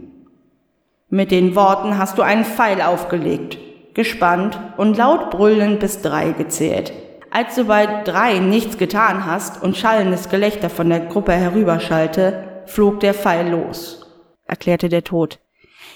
Mit 1.11 1.31
den 1.31 1.55
Worten 1.55 1.97
hast 1.97 2.19
du 2.19 2.23
einen 2.23 2.45
Pfeil 2.45 2.83
aufgelegt, 2.83 3.59
gespannt 3.95 4.59
und 4.77 4.97
laut 4.97 5.31
brüllend 5.31 5.81
bis 5.81 6.03
drei 6.03 6.33
gezählt. 6.33 6.93
Als 7.31 7.55
du 7.55 7.65
bei 7.65 8.03
drei 8.05 8.39
nichts 8.39 8.79
getan 8.79 9.27
hast 9.27 9.63
und 9.63 9.77
schallendes 9.77 10.29
Gelächter 10.29 10.71
von 10.71 10.89
der 10.89 11.01
Gruppe 11.01 11.33
herüberschallte, 11.33 12.63
flog 12.67 13.01
der 13.01 13.15
Pfeil 13.15 13.51
los, 13.51 14.07
erklärte 14.45 14.89
der 14.89 15.05
Tod. 15.05 15.41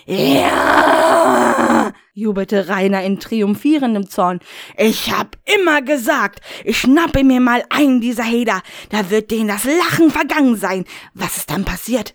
Ja! 0.07 1.93
jubelte 2.15 2.69
Rainer 2.69 3.03
in 3.03 3.19
triumphierendem 3.19 4.09
Zorn. 4.09 4.41
Ich 4.77 5.13
hab 5.13 5.37
immer 5.57 5.83
gesagt, 5.83 6.41
ich 6.65 6.79
schnappe 6.79 7.25
mir 7.25 7.41
mal 7.41 7.65
einen 7.71 8.01
dieser 8.01 8.25
Heder, 8.25 8.63
da 8.91 9.11
wird 9.11 9.31
denen 9.31 9.49
das 9.49 9.65
Lachen 9.65 10.11
vergangen 10.11 10.57
sein. 10.57 10.85
Was 11.15 11.39
ist 11.39 11.51
dann 11.51 11.65
passiert? 11.65 12.15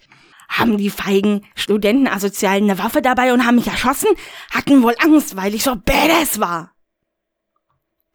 Haben 0.50 0.78
die 0.78 0.90
feigen 0.90 1.46
Studentenasozialen 1.56 2.70
eine 2.70 2.80
Waffe 2.80 3.02
dabei 3.02 3.34
und 3.34 3.46
haben 3.46 3.56
mich 3.56 3.68
erschossen? 3.68 4.10
Hatten 4.52 4.82
wohl 4.82 4.96
Angst, 5.04 5.36
weil 5.36 5.54
ich 5.54 5.64
so 5.64 5.76
badass 5.76 6.40
war. 6.40 6.72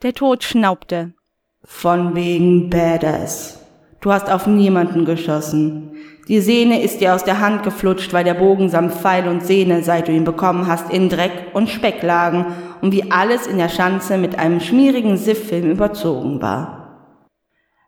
Der 0.02 0.14
Tod 0.14 0.42
schnaubte. 0.42 1.14
Von 1.62 2.14
wegen 2.14 2.70
badass. 2.70 3.60
Du 4.00 4.12
hast 4.12 4.30
auf 4.30 4.46
niemanden 4.46 5.04
geschossen. 5.04 5.94
Die 6.28 6.40
Sehne 6.40 6.82
ist 6.82 7.00
dir 7.00 7.14
aus 7.14 7.24
der 7.24 7.40
Hand 7.40 7.64
geflutscht, 7.64 8.12
weil 8.12 8.22
der 8.22 8.34
Bogen 8.34 8.68
samt 8.68 8.94
Pfeil 8.94 9.26
und 9.26 9.44
Sehne, 9.44 9.82
seit 9.82 10.06
du 10.06 10.12
ihn 10.12 10.24
bekommen 10.24 10.68
hast, 10.68 10.92
in 10.92 11.08
Dreck 11.08 11.48
und 11.52 11.68
Speck 11.68 12.02
lagen 12.02 12.46
und 12.80 12.92
wie 12.92 13.10
alles 13.10 13.48
in 13.48 13.58
der 13.58 13.68
Schanze 13.68 14.18
mit 14.18 14.38
einem 14.38 14.60
schmierigen 14.60 15.16
Sifffilm 15.16 15.70
überzogen 15.70 16.40
war. 16.40 17.18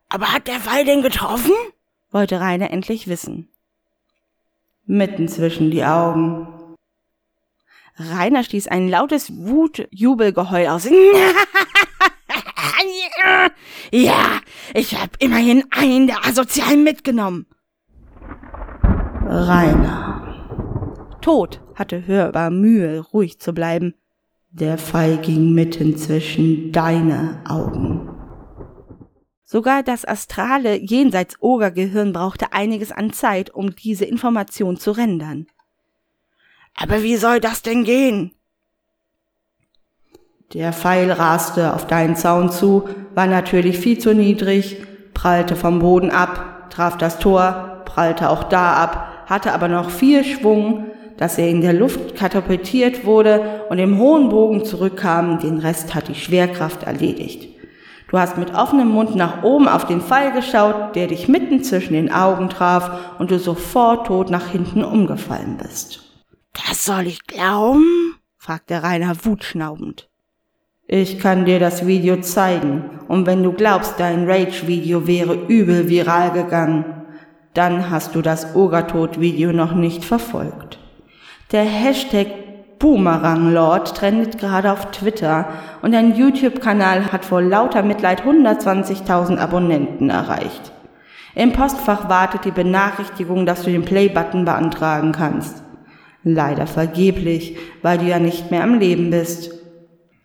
Aber 0.08 0.32
hat 0.32 0.48
der 0.48 0.60
Pfeil 0.60 0.84
denn 0.84 1.02
getroffen? 1.02 1.52
wollte 2.10 2.40
Rainer 2.40 2.70
endlich 2.70 3.08
wissen. 3.08 3.48
Mitten 4.86 5.28
zwischen 5.28 5.70
die 5.70 5.84
Augen. 5.84 6.46
Rainer 7.96 8.44
stieß 8.44 8.68
ein 8.68 8.88
lautes 8.88 9.32
Wutjubelgeheul 9.36 10.66
aus. 10.66 10.84
ja, 13.90 14.40
ich 14.74 15.00
hab 15.00 15.22
immerhin 15.22 15.64
einen 15.70 16.06
der 16.08 16.24
Asozialen 16.26 16.84
mitgenommen. 16.84 17.46
Rainer. 19.34 21.18
Tod 21.20 21.60
hatte 21.74 22.06
hörbar 22.06 22.50
Mühe, 22.50 23.00
ruhig 23.00 23.40
zu 23.40 23.52
bleiben. 23.52 23.94
Der 24.50 24.78
Pfeil 24.78 25.16
ging 25.16 25.52
mitten 25.52 25.96
zwischen 25.96 26.70
deine 26.70 27.42
Augen. 27.44 28.08
Sogar 29.44 29.82
das 29.82 30.04
astrale 30.04 30.76
jenseits 30.76 31.34
Ogergehirn 31.40 32.12
brauchte 32.12 32.52
einiges 32.52 32.92
an 32.92 33.12
Zeit, 33.12 33.50
um 33.52 33.74
diese 33.74 34.04
Information 34.04 34.76
zu 34.76 34.92
rendern. 34.92 35.46
Aber 36.76 37.02
wie 37.02 37.16
soll 37.16 37.40
das 37.40 37.62
denn 37.62 37.82
gehen? 37.82 38.32
Der 40.52 40.72
Pfeil 40.72 41.10
raste 41.10 41.74
auf 41.74 41.88
deinen 41.88 42.14
Zaun 42.14 42.52
zu, 42.52 42.88
war 43.14 43.26
natürlich 43.26 43.78
viel 43.78 43.98
zu 43.98 44.14
niedrig, 44.14 44.86
prallte 45.12 45.56
vom 45.56 45.80
Boden 45.80 46.10
ab, 46.10 46.70
traf 46.70 46.96
das 46.96 47.18
Tor, 47.18 47.82
prallte 47.84 48.30
auch 48.30 48.44
da 48.44 48.74
ab, 48.74 49.13
hatte 49.26 49.52
aber 49.52 49.68
noch 49.68 49.90
viel 49.90 50.24
Schwung, 50.24 50.86
dass 51.16 51.38
er 51.38 51.48
in 51.48 51.60
der 51.60 51.72
Luft 51.72 52.16
katapultiert 52.16 53.04
wurde 53.04 53.64
und 53.68 53.78
im 53.78 53.98
hohen 53.98 54.28
Bogen 54.28 54.64
zurückkam, 54.64 55.38
den 55.38 55.58
Rest 55.58 55.94
hat 55.94 56.08
die 56.08 56.14
Schwerkraft 56.14 56.82
erledigt. 56.82 57.48
Du 58.08 58.18
hast 58.18 58.38
mit 58.38 58.54
offenem 58.54 58.88
Mund 58.88 59.16
nach 59.16 59.42
oben 59.42 59.66
auf 59.66 59.86
den 59.86 60.00
Pfeil 60.00 60.32
geschaut, 60.32 60.94
der 60.94 61.08
dich 61.08 61.26
mitten 61.26 61.64
zwischen 61.64 61.94
den 61.94 62.12
Augen 62.12 62.48
traf 62.48 63.18
und 63.18 63.30
du 63.30 63.38
sofort 63.38 64.06
tot 64.06 64.30
nach 64.30 64.48
hinten 64.48 64.84
umgefallen 64.84 65.56
bist. 65.56 66.00
Das 66.52 66.84
soll 66.84 67.06
ich 67.06 67.26
glauben? 67.26 68.16
fragte 68.36 68.82
Rainer 68.82 69.16
wutschnaubend. 69.24 70.08
Ich 70.86 71.18
kann 71.18 71.46
dir 71.46 71.58
das 71.58 71.86
Video 71.86 72.20
zeigen, 72.20 73.00
und 73.08 73.26
wenn 73.26 73.42
du 73.42 73.52
glaubst, 73.52 73.98
dein 73.98 74.30
Rage-Video 74.30 75.06
wäre 75.06 75.34
übel 75.48 75.88
viral 75.88 76.30
gegangen, 76.32 76.84
dann 77.54 77.90
hast 77.90 78.14
du 78.14 78.22
das 78.22 78.54
Ogertod-Video 78.54 79.52
noch 79.52 79.74
nicht 79.74 80.04
verfolgt. 80.04 80.78
Der 81.52 81.62
Hashtag 81.62 82.26
Boomerang 82.78 83.52
Lord 83.52 83.96
trendet 83.96 84.38
gerade 84.38 84.72
auf 84.72 84.90
Twitter 84.90 85.48
und 85.80 85.92
dein 85.92 86.16
YouTube-Kanal 86.16 87.12
hat 87.12 87.24
vor 87.24 87.40
lauter 87.40 87.82
Mitleid 87.82 88.22
120.000 88.22 89.38
Abonnenten 89.38 90.10
erreicht. 90.10 90.72
Im 91.36 91.52
Postfach 91.52 92.08
wartet 92.08 92.44
die 92.44 92.50
Benachrichtigung, 92.50 93.46
dass 93.46 93.62
du 93.62 93.70
den 93.70 93.84
Play-Button 93.84 94.44
beantragen 94.44 95.12
kannst. 95.12 95.62
Leider 96.24 96.66
vergeblich, 96.66 97.56
weil 97.82 97.98
du 97.98 98.04
ja 98.04 98.18
nicht 98.18 98.50
mehr 98.50 98.62
am 98.62 98.78
Leben 98.78 99.10
bist. 99.10 99.52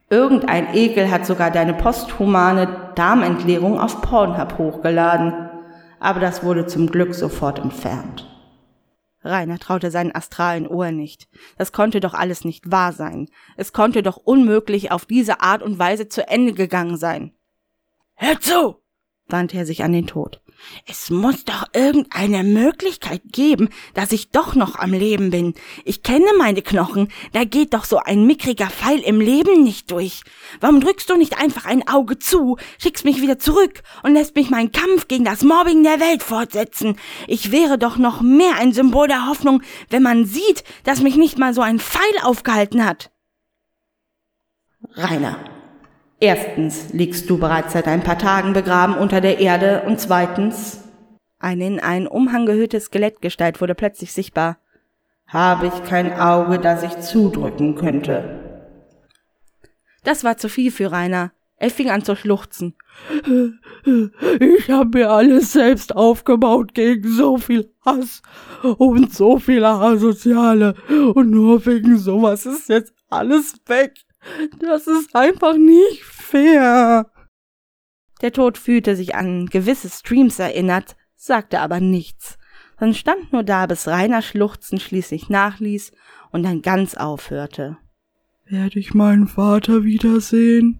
Irgendein 0.10 0.74
Ekel 0.74 1.12
hat 1.12 1.26
sogar 1.26 1.52
deine 1.52 1.74
posthumane 1.74 2.68
Darmentleerung 2.96 3.80
auf 3.80 4.02
Pornhub 4.02 4.58
hochgeladen 4.58 5.49
aber 6.00 6.20
das 6.20 6.44
wurde 6.44 6.66
zum 6.66 6.88
Glück 6.88 7.14
sofort 7.14 7.60
entfernt. 7.60 8.26
Rainer 9.24 9.60
traute 9.60 9.92
seinen 9.92 10.16
astralen 10.16 10.68
Ohren 10.68 10.96
nicht. 10.96 11.28
Das 11.58 11.72
konnte 11.72 12.00
doch 12.00 12.14
alles 12.14 12.46
nicht 12.46 12.72
wahr 12.72 12.94
sein. 12.94 13.28
Es 13.58 13.74
konnte 13.74 14.02
doch 14.02 14.18
unmöglich 14.18 14.92
auf 14.92 15.06
diese 15.06 15.42
Art 15.42 15.62
und 15.62 15.78
Weise 15.78 16.08
zu 16.08 16.28
Ende 16.28 16.54
gegangen 16.54 16.98
sein. 16.98 17.34
Hör 18.16 18.40
zu! 18.40 18.76
wandte 19.28 19.58
er 19.58 19.66
sich 19.66 19.84
an 19.84 19.92
den 19.92 20.08
Tod. 20.08 20.42
Es 20.86 21.10
muss 21.10 21.46
doch 21.46 21.66
irgendeine 21.74 22.44
Möglichkeit 22.44 23.22
geben, 23.32 23.70
dass 23.94 24.12
ich 24.12 24.32
doch 24.32 24.56
noch 24.56 24.76
am 24.76 24.94
Leben 24.94 25.30
bin. 25.30 25.54
Ich 25.86 26.04
kenne 26.04 26.28
meine 26.38 26.62
Knochen, 26.62 27.10
da 27.34 27.44
geht 27.44 27.74
doch 27.74 27.86
so 27.86 27.98
ein 27.98 28.26
mickriger 28.26 28.70
Pfeil 28.70 29.00
im 29.00 29.22
Leben 29.22 29.64
nicht 29.64 29.92
durch. 29.92 30.22
Warum 30.60 30.80
drückst 30.80 31.10
du 31.10 31.16
nicht 31.16 31.40
einfach 31.40 31.66
ein 31.66 31.88
Auge 31.88 32.20
zu, 32.20 32.58
schickst 32.78 33.06
mich 33.06 33.22
wieder 33.22 33.40
zurück 33.40 33.82
und 34.04 34.14
lässt 34.14 34.36
mich 34.36 34.50
meinen 34.50 34.72
Kampf 34.72 35.08
gegen 35.08 35.26
das 35.26 35.44
Mobbing 35.44 35.84
der 35.84 36.00
Welt 36.00 36.24
fortsetzen? 36.24 36.98
Ich 37.28 37.52
wäre 37.52 37.78
doch 37.78 37.98
noch 37.98 38.22
mehr 38.22 38.56
ein 38.58 38.74
Symbol 38.74 39.08
der 39.08 39.28
Hoffnung, 39.28 39.62
wenn 39.90 40.04
man 40.04 40.26
sieht, 40.26 40.64
dass 40.84 41.02
mich 41.02 41.16
nicht 41.16 41.38
mal 41.38 41.54
so 41.54 41.62
ein 41.62 41.80
Pfeil 41.80 42.02
aufgehalten 42.24 42.86
hat. 42.86 43.12
Rainer, 44.96 45.59
Erstens 46.22 46.92
liegst 46.92 47.30
du 47.30 47.38
bereits 47.38 47.74
seit 47.74 47.88
ein 47.88 48.04
paar 48.04 48.18
Tagen 48.18 48.54
begraben 48.54 48.96
unter 48.96 49.22
der 49.22 49.40
Erde 49.40 49.84
und 49.86 50.00
zweitens 50.00 50.84
eine 51.40 51.66
in 51.66 51.80
einen 51.80 52.08
Umhang 52.08 52.46
gehüllte 52.46 52.80
Skelettgestalt 52.80 53.62
wurde 53.62 53.76
plötzlich 53.76 54.12
sichtbar. 54.12 54.58
habe 55.28 55.68
ich 55.68 55.84
kein 55.84 56.12
Auge, 56.12 56.58
das 56.58 56.84
ich 56.84 57.00
zudrücken 57.02 57.76
könnte. 57.76 58.40
Das 60.04 60.24
war 60.24 60.38
zu 60.38 60.50
viel 60.50 60.72
für 60.72 60.92
Rainer. 60.92 61.32
Er 61.56 61.70
fing 61.70 61.90
an 61.90 62.04
zu 62.04 62.16
schluchzen. 62.16 62.76
Ich 63.86 64.70
habe 64.70 64.98
mir 64.98 65.12
alles 65.12 65.52
selbst 65.54 65.96
aufgebaut 65.96 66.74
gegen 66.74 67.08
so 67.08 67.38
viel 67.38 67.72
Hass 67.86 68.22
und 68.64 69.14
so 69.14 69.38
viele 69.40 69.68
Asoziale. 69.68 70.74
Und 71.14 71.30
nur 71.30 71.66
wegen 71.66 71.98
sowas 71.98 72.46
ist 72.46 72.70
jetzt 72.70 72.94
alles 73.10 73.56
weg. 73.68 73.94
Das 74.60 74.88
ist 74.88 75.16
einfach 75.16 75.56
nicht 75.56 76.04
fair. 76.04 77.10
Der 78.22 78.34
Tod 78.34 78.58
fühlte 78.58 78.96
sich 78.96 79.16
an 79.16 79.46
gewisse 79.46 79.90
Streams 79.90 80.40
erinnert, 80.40 80.96
sagte 81.16 81.60
aber 81.62 81.80
nichts, 81.80 82.38
sondern 82.78 82.96
stand 82.96 83.34
nur 83.34 83.44
da, 83.44 83.66
bis 83.66 83.88
Rainer 83.88 84.22
Schluchzen 84.22 84.80
schließlich 84.80 85.30
nachließ 85.30 85.92
und 86.32 86.44
dann 86.44 86.62
ganz 86.62 86.96
aufhörte. 86.96 87.78
Werde 88.46 88.80
ich 88.80 88.94
meinen 88.94 89.28
Vater 89.28 89.84
wiedersehen? 89.84 90.80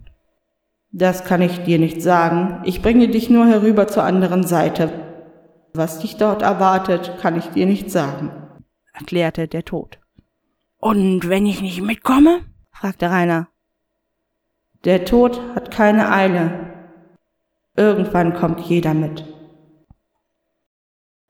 Das 0.92 1.24
kann 1.24 1.40
ich 1.40 1.58
dir 1.62 1.78
nicht 1.78 2.02
sagen. 2.02 2.62
Ich 2.64 2.82
bringe 2.82 3.08
dich 3.08 3.30
nur 3.30 3.46
herüber 3.46 3.86
zur 3.86 4.02
anderen 4.02 4.44
Seite. 4.44 4.90
Was 5.72 6.00
dich 6.00 6.16
dort 6.16 6.42
erwartet, 6.42 7.18
kann 7.20 7.38
ich 7.38 7.46
dir 7.46 7.64
nicht 7.64 7.90
sagen, 7.92 8.32
erklärte 8.92 9.46
der 9.46 9.64
Tod. 9.64 10.00
Und 10.78 11.28
wenn 11.28 11.46
ich 11.46 11.62
nicht 11.62 11.80
mitkomme? 11.80 12.40
Fragte 12.80 13.10
Rainer. 13.10 13.48
Der 14.84 15.04
Tod 15.04 15.38
hat 15.54 15.70
keine 15.70 16.10
Eile. 16.10 16.96
Irgendwann 17.76 18.32
kommt 18.32 18.60
jeder 18.60 18.94
mit. 18.94 19.22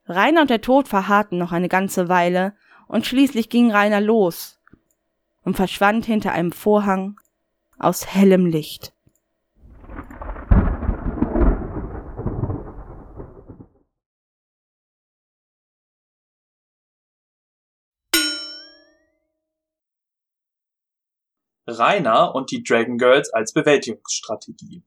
Rainer 0.06 0.42
und 0.42 0.50
der 0.50 0.60
Tod 0.60 0.86
verharrten 0.86 1.38
noch 1.38 1.50
eine 1.50 1.68
ganze 1.68 2.08
Weile, 2.08 2.54
und 2.86 3.04
schließlich 3.04 3.48
ging 3.48 3.72
Rainer 3.72 4.00
los 4.00 4.60
und 5.42 5.56
verschwand 5.56 6.06
hinter 6.06 6.30
einem 6.30 6.52
Vorhang 6.52 7.20
aus 7.80 8.06
hellem 8.06 8.46
Licht. 8.46 8.92
Rainer 21.66 22.34
und 22.34 22.50
die 22.50 22.62
Dragon 22.62 22.98
Girls 22.98 23.32
als 23.32 23.52
Bewältigungsstrategie. 23.52 24.82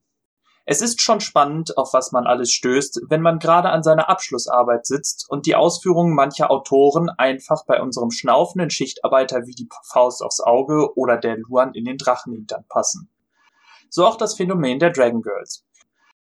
Es 0.65 0.81
ist 0.81 1.01
schon 1.01 1.19
spannend, 1.19 1.77
auf 1.77 1.93
was 1.93 2.13
man 2.13 2.25
alles 2.25 2.51
stößt, 2.51 3.01
wenn 3.09 3.21
man 3.21 3.39
gerade 3.39 3.69
an 3.69 3.83
seiner 3.83 4.09
Abschlussarbeit 4.09 4.85
sitzt 4.85 5.25
und 5.29 5.45
die 5.45 5.55
Ausführungen 5.55 6.15
mancher 6.15 6.51
Autoren 6.51 7.09
einfach 7.09 7.65
bei 7.65 7.81
unserem 7.81 8.11
schnaufenden 8.11 8.69
Schichtarbeiter 8.69 9.45
wie 9.45 9.55
die 9.55 9.67
Faust 9.83 10.23
aufs 10.23 10.39
Auge 10.39 10.95
oder 10.95 11.17
der 11.17 11.37
Luan 11.37 11.73
in 11.73 11.83
den 11.83 11.97
Drachenhintern 11.97 12.63
passen. 12.69 13.09
So 13.89 14.05
auch 14.05 14.15
das 14.15 14.35
Phänomen 14.35 14.79
der 14.79 14.91
Dragon 14.91 15.21
Girls. 15.21 15.65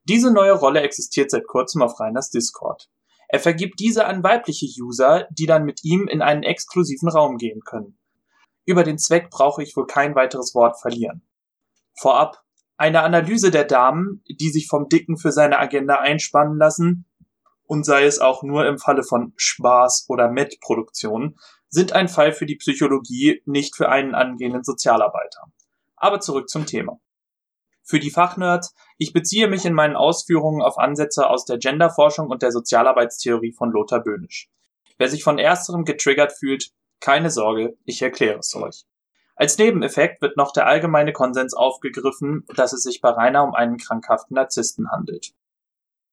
Diese 0.04 0.32
neue 0.32 0.54
Rolle 0.54 0.82
existiert 0.82 1.32
seit 1.32 1.48
kurzem 1.48 1.82
auf 1.82 2.00
Rainers 2.00 2.30
Discord. 2.30 2.90
Er 3.28 3.40
vergibt 3.40 3.80
diese 3.80 4.06
an 4.06 4.24
weibliche 4.24 4.68
User, 4.82 5.28
die 5.30 5.46
dann 5.46 5.66
mit 5.66 5.84
ihm 5.84 6.08
in 6.08 6.22
einen 6.22 6.42
exklusiven 6.42 7.10
Raum 7.10 7.38
gehen 7.38 7.62
können. 7.62 7.99
Über 8.70 8.84
den 8.84 9.00
Zweck 9.00 9.32
brauche 9.32 9.64
ich 9.64 9.76
wohl 9.76 9.88
kein 9.88 10.14
weiteres 10.14 10.54
Wort 10.54 10.80
verlieren. 10.80 11.24
Vorab, 11.96 12.44
eine 12.78 13.02
Analyse 13.02 13.50
der 13.50 13.64
Damen, 13.64 14.24
die 14.30 14.52
sich 14.52 14.68
vom 14.68 14.90
Dicken 14.90 15.18
für 15.18 15.32
seine 15.32 15.58
Agenda 15.58 15.96
einspannen 15.96 16.56
lassen, 16.60 17.06
und 17.64 17.84
sei 17.84 18.04
es 18.04 18.20
auch 18.20 18.44
nur 18.44 18.68
im 18.68 18.78
Falle 18.78 19.02
von 19.02 19.34
Spaß- 19.38 20.06
oder 20.08 20.30
Met-Produktionen, 20.30 21.40
sind 21.68 21.94
ein 21.94 22.10
Fall 22.10 22.32
für 22.32 22.46
die 22.46 22.58
Psychologie, 22.58 23.42
nicht 23.46 23.76
für 23.76 23.90
einen 23.90 24.14
angehenden 24.14 24.64
Sozialarbeiter. 24.64 25.52
Aber 25.96 26.20
zurück 26.20 26.48
zum 26.48 26.68
Thema. 26.68 27.00
Für 27.82 28.00
die 28.00 28.12
Fachnerds, 28.12 28.76
ich 29.00 29.14
beziehe 29.14 29.48
mich 29.48 29.66
in 29.66 29.74
meinen 29.74 29.96
Ausführungen 29.96 30.62
auf 30.62 30.78
Ansätze 30.78 31.28
aus 31.28 31.44
der 31.44 31.58
Genderforschung 31.58 32.28
und 32.28 32.44
der 32.44 32.52
Sozialarbeitstheorie 32.52 33.54
von 33.54 33.72
Lothar 33.72 34.04
Böhnisch. 34.04 34.48
Wer 35.00 35.10
sich 35.10 35.24
von 35.24 35.40
ersterem 35.40 35.86
getriggert 35.86 36.34
fühlt, 36.34 36.72
keine 37.00 37.30
Sorge, 37.30 37.78
ich 37.86 38.02
erkläre 38.02 38.40
es 38.40 38.56
euch. 38.56 38.86
Als 39.36 39.58
Nebeneffekt 39.58 40.22
wird 40.22 40.36
noch 40.36 40.52
der 40.52 40.68
allgemeine 40.68 41.14
Konsens 41.14 41.54
aufgegriffen, 41.54 42.46
dass 42.56 42.74
es 42.74 42.84
sich 42.84 43.00
bei 43.00 43.10
Rainer 43.10 43.44
um 43.44 43.56
einen 43.56 43.78
krankhaften 43.78 44.36
Narzissten 44.36 44.92
handelt. 44.92 45.34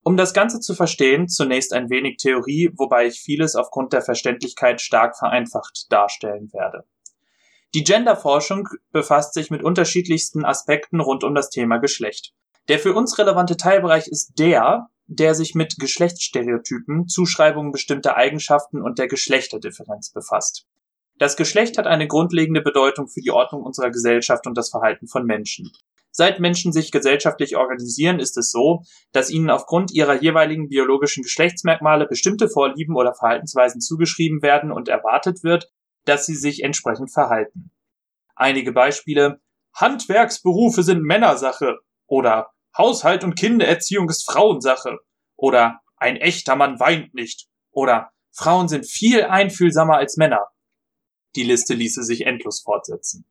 Um 0.04 0.16
das 0.16 0.32
Ganze 0.32 0.60
zu 0.60 0.74
verstehen, 0.74 1.26
zunächst 1.26 1.72
ein 1.72 1.90
wenig 1.90 2.18
Theorie, 2.18 2.70
wobei 2.76 3.06
ich 3.06 3.20
vieles 3.20 3.56
aufgrund 3.56 3.92
der 3.92 4.02
Verständlichkeit 4.02 4.80
stark 4.80 5.18
vereinfacht 5.18 5.90
darstellen 5.90 6.52
werde. 6.52 6.84
Die 7.74 7.82
Genderforschung 7.82 8.68
befasst 8.92 9.34
sich 9.34 9.50
mit 9.50 9.64
unterschiedlichsten 9.64 10.44
Aspekten 10.44 11.00
rund 11.00 11.24
um 11.24 11.34
das 11.34 11.50
Thema 11.50 11.78
Geschlecht. 11.78 12.32
Der 12.68 12.78
für 12.78 12.94
uns 12.94 13.18
relevante 13.18 13.56
Teilbereich 13.56 14.06
ist 14.06 14.38
der, 14.38 14.88
der 15.08 15.34
sich 15.34 15.56
mit 15.56 15.80
Geschlechtsstereotypen, 15.80 17.08
Zuschreibungen 17.08 17.72
bestimmter 17.72 18.16
Eigenschaften 18.16 18.82
und 18.82 19.00
der 19.00 19.08
Geschlechterdifferenz 19.08 20.10
befasst. 20.10 20.66
Das 21.18 21.36
Geschlecht 21.36 21.78
hat 21.78 21.86
eine 21.86 22.06
grundlegende 22.06 22.60
Bedeutung 22.60 23.08
für 23.08 23.20
die 23.20 23.30
Ordnung 23.30 23.62
unserer 23.62 23.90
Gesellschaft 23.90 24.46
und 24.46 24.56
das 24.56 24.70
Verhalten 24.70 25.08
von 25.08 25.24
Menschen. 25.24 25.72
Seit 26.10 26.40
Menschen 26.40 26.72
sich 26.72 26.92
gesellschaftlich 26.92 27.56
organisieren, 27.56 28.20
ist 28.20 28.38
es 28.38 28.50
so, 28.50 28.82
dass 29.12 29.30
ihnen 29.30 29.50
aufgrund 29.50 29.92
ihrer 29.92 30.14
jeweiligen 30.14 30.68
biologischen 30.68 31.22
Geschlechtsmerkmale 31.22 32.06
bestimmte 32.06 32.48
Vorlieben 32.48 32.96
oder 32.96 33.14
Verhaltensweisen 33.14 33.80
zugeschrieben 33.80 34.40
werden 34.42 34.72
und 34.72 34.88
erwartet 34.88 35.42
wird, 35.42 35.70
dass 36.06 36.24
sie 36.24 36.36
sich 36.36 36.62
entsprechend 36.62 37.12
verhalten. 37.12 37.70
Einige 38.34 38.72
Beispiele 38.72 39.40
Handwerksberufe 39.74 40.82
sind 40.82 41.02
Männersache 41.02 41.78
oder 42.06 42.50
Haushalt 42.76 43.24
und 43.24 43.36
Kindererziehung 43.36 44.08
ist 44.08 44.30
Frauensache 44.30 44.98
oder 45.36 45.80
ein 45.96 46.16
echter 46.16 46.56
Mann 46.56 46.80
weint 46.80 47.14
nicht 47.14 47.46
oder 47.72 48.10
Frauen 48.32 48.68
sind 48.68 48.86
viel 48.86 49.24
einfühlsamer 49.24 49.96
als 49.96 50.16
Männer. 50.16 50.46
Die 51.36 51.44
Liste 51.44 51.74
ließe 51.74 52.02
sich 52.02 52.26
endlos 52.26 52.62
fortsetzen. 52.62 53.26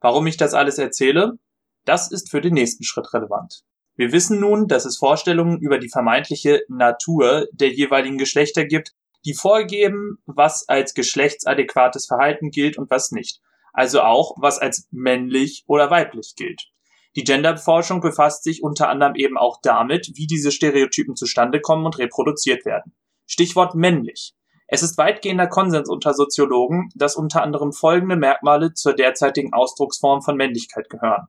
Warum 0.00 0.26
ich 0.26 0.36
das 0.36 0.52
alles 0.52 0.78
erzähle? 0.78 1.38
Das 1.84 2.10
ist 2.10 2.30
für 2.30 2.40
den 2.40 2.54
nächsten 2.54 2.84
Schritt 2.84 3.14
relevant. 3.14 3.62
Wir 3.94 4.12
wissen 4.12 4.40
nun, 4.40 4.68
dass 4.68 4.84
es 4.84 4.98
Vorstellungen 4.98 5.58
über 5.58 5.78
die 5.78 5.88
vermeintliche 5.88 6.62
Natur 6.68 7.46
der 7.52 7.72
jeweiligen 7.72 8.18
Geschlechter 8.18 8.66
gibt, 8.66 8.92
die 9.24 9.32
vorgeben, 9.32 10.18
was 10.26 10.68
als 10.68 10.92
geschlechtsadäquates 10.92 12.06
Verhalten 12.06 12.50
gilt 12.50 12.76
und 12.76 12.90
was 12.90 13.10
nicht. 13.10 13.40
Also 13.72 14.02
auch, 14.02 14.34
was 14.38 14.58
als 14.58 14.86
männlich 14.90 15.64
oder 15.66 15.90
weiblich 15.90 16.34
gilt. 16.36 16.68
Die 17.16 17.24
Genderforschung 17.24 18.00
befasst 18.00 18.44
sich 18.44 18.62
unter 18.62 18.88
anderem 18.88 19.14
eben 19.14 19.38
auch 19.38 19.58
damit, 19.62 20.12
wie 20.14 20.26
diese 20.26 20.52
Stereotypen 20.52 21.16
zustande 21.16 21.60
kommen 21.60 21.86
und 21.86 21.98
reproduziert 21.98 22.66
werden. 22.66 22.94
Stichwort 23.26 23.74
männlich. 23.74 24.35
Es 24.68 24.82
ist 24.82 24.98
weitgehender 24.98 25.46
Konsens 25.46 25.88
unter 25.88 26.12
Soziologen, 26.12 26.90
dass 26.94 27.16
unter 27.16 27.42
anderem 27.42 27.72
folgende 27.72 28.16
Merkmale 28.16 28.72
zur 28.72 28.94
derzeitigen 28.94 29.52
Ausdrucksform 29.52 30.22
von 30.22 30.36
Männlichkeit 30.36 30.90
gehören. 30.90 31.28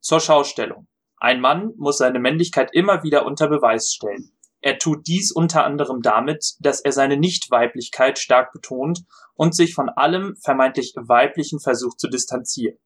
Zur 0.00 0.20
Schaustellung. 0.20 0.86
Ein 1.18 1.40
Mann 1.40 1.74
muss 1.76 1.98
seine 1.98 2.18
Männlichkeit 2.18 2.70
immer 2.72 3.02
wieder 3.02 3.26
unter 3.26 3.48
Beweis 3.48 3.92
stellen. 3.92 4.32
Er 4.60 4.78
tut 4.78 5.06
dies 5.06 5.30
unter 5.32 5.64
anderem 5.64 6.02
damit, 6.02 6.54
dass 6.60 6.80
er 6.80 6.92
seine 6.92 7.16
Nichtweiblichkeit 7.16 8.18
stark 8.18 8.52
betont 8.52 9.04
und 9.34 9.54
sich 9.54 9.74
von 9.74 9.88
allem 9.88 10.36
vermeintlich 10.42 10.94
Weiblichen 10.96 11.60
versucht 11.60 12.00
zu 12.00 12.08
distanzieren. 12.08 12.78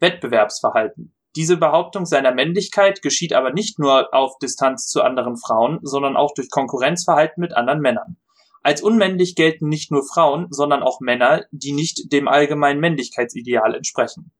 Wettbewerbsverhalten. 0.00 1.14
Diese 1.36 1.56
Behauptung 1.56 2.04
seiner 2.04 2.34
Männlichkeit 2.34 3.00
geschieht 3.00 3.32
aber 3.32 3.52
nicht 3.52 3.78
nur 3.78 4.12
auf 4.12 4.38
Distanz 4.38 4.88
zu 4.88 5.02
anderen 5.02 5.36
Frauen, 5.36 5.78
sondern 5.82 6.16
auch 6.16 6.34
durch 6.34 6.50
Konkurrenzverhalten 6.50 7.40
mit 7.40 7.54
anderen 7.54 7.80
Männern. 7.80 8.16
Als 8.62 8.80
unmännlich 8.82 9.34
gelten 9.34 9.68
nicht 9.68 9.90
nur 9.90 10.04
Frauen, 10.04 10.46
sondern 10.50 10.82
auch 10.82 11.00
Männer, 11.00 11.44
die 11.50 11.72
nicht 11.72 12.12
dem 12.12 12.28
allgemeinen 12.28 12.80
Männlichkeitsideal 12.80 13.74
entsprechen. 13.74 14.30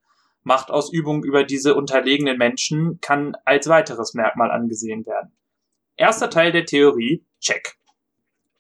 Machtausübung 0.44 1.24
über 1.24 1.44
diese 1.44 1.74
unterlegenen 1.74 2.38
Menschen 2.38 3.00
kann 3.00 3.36
als 3.44 3.68
weiteres 3.68 4.14
Merkmal 4.14 4.50
angesehen 4.50 5.06
werden. 5.06 5.32
Erster 5.96 6.30
Teil 6.30 6.52
der 6.52 6.64
Theorie, 6.64 7.24
check. 7.40 7.76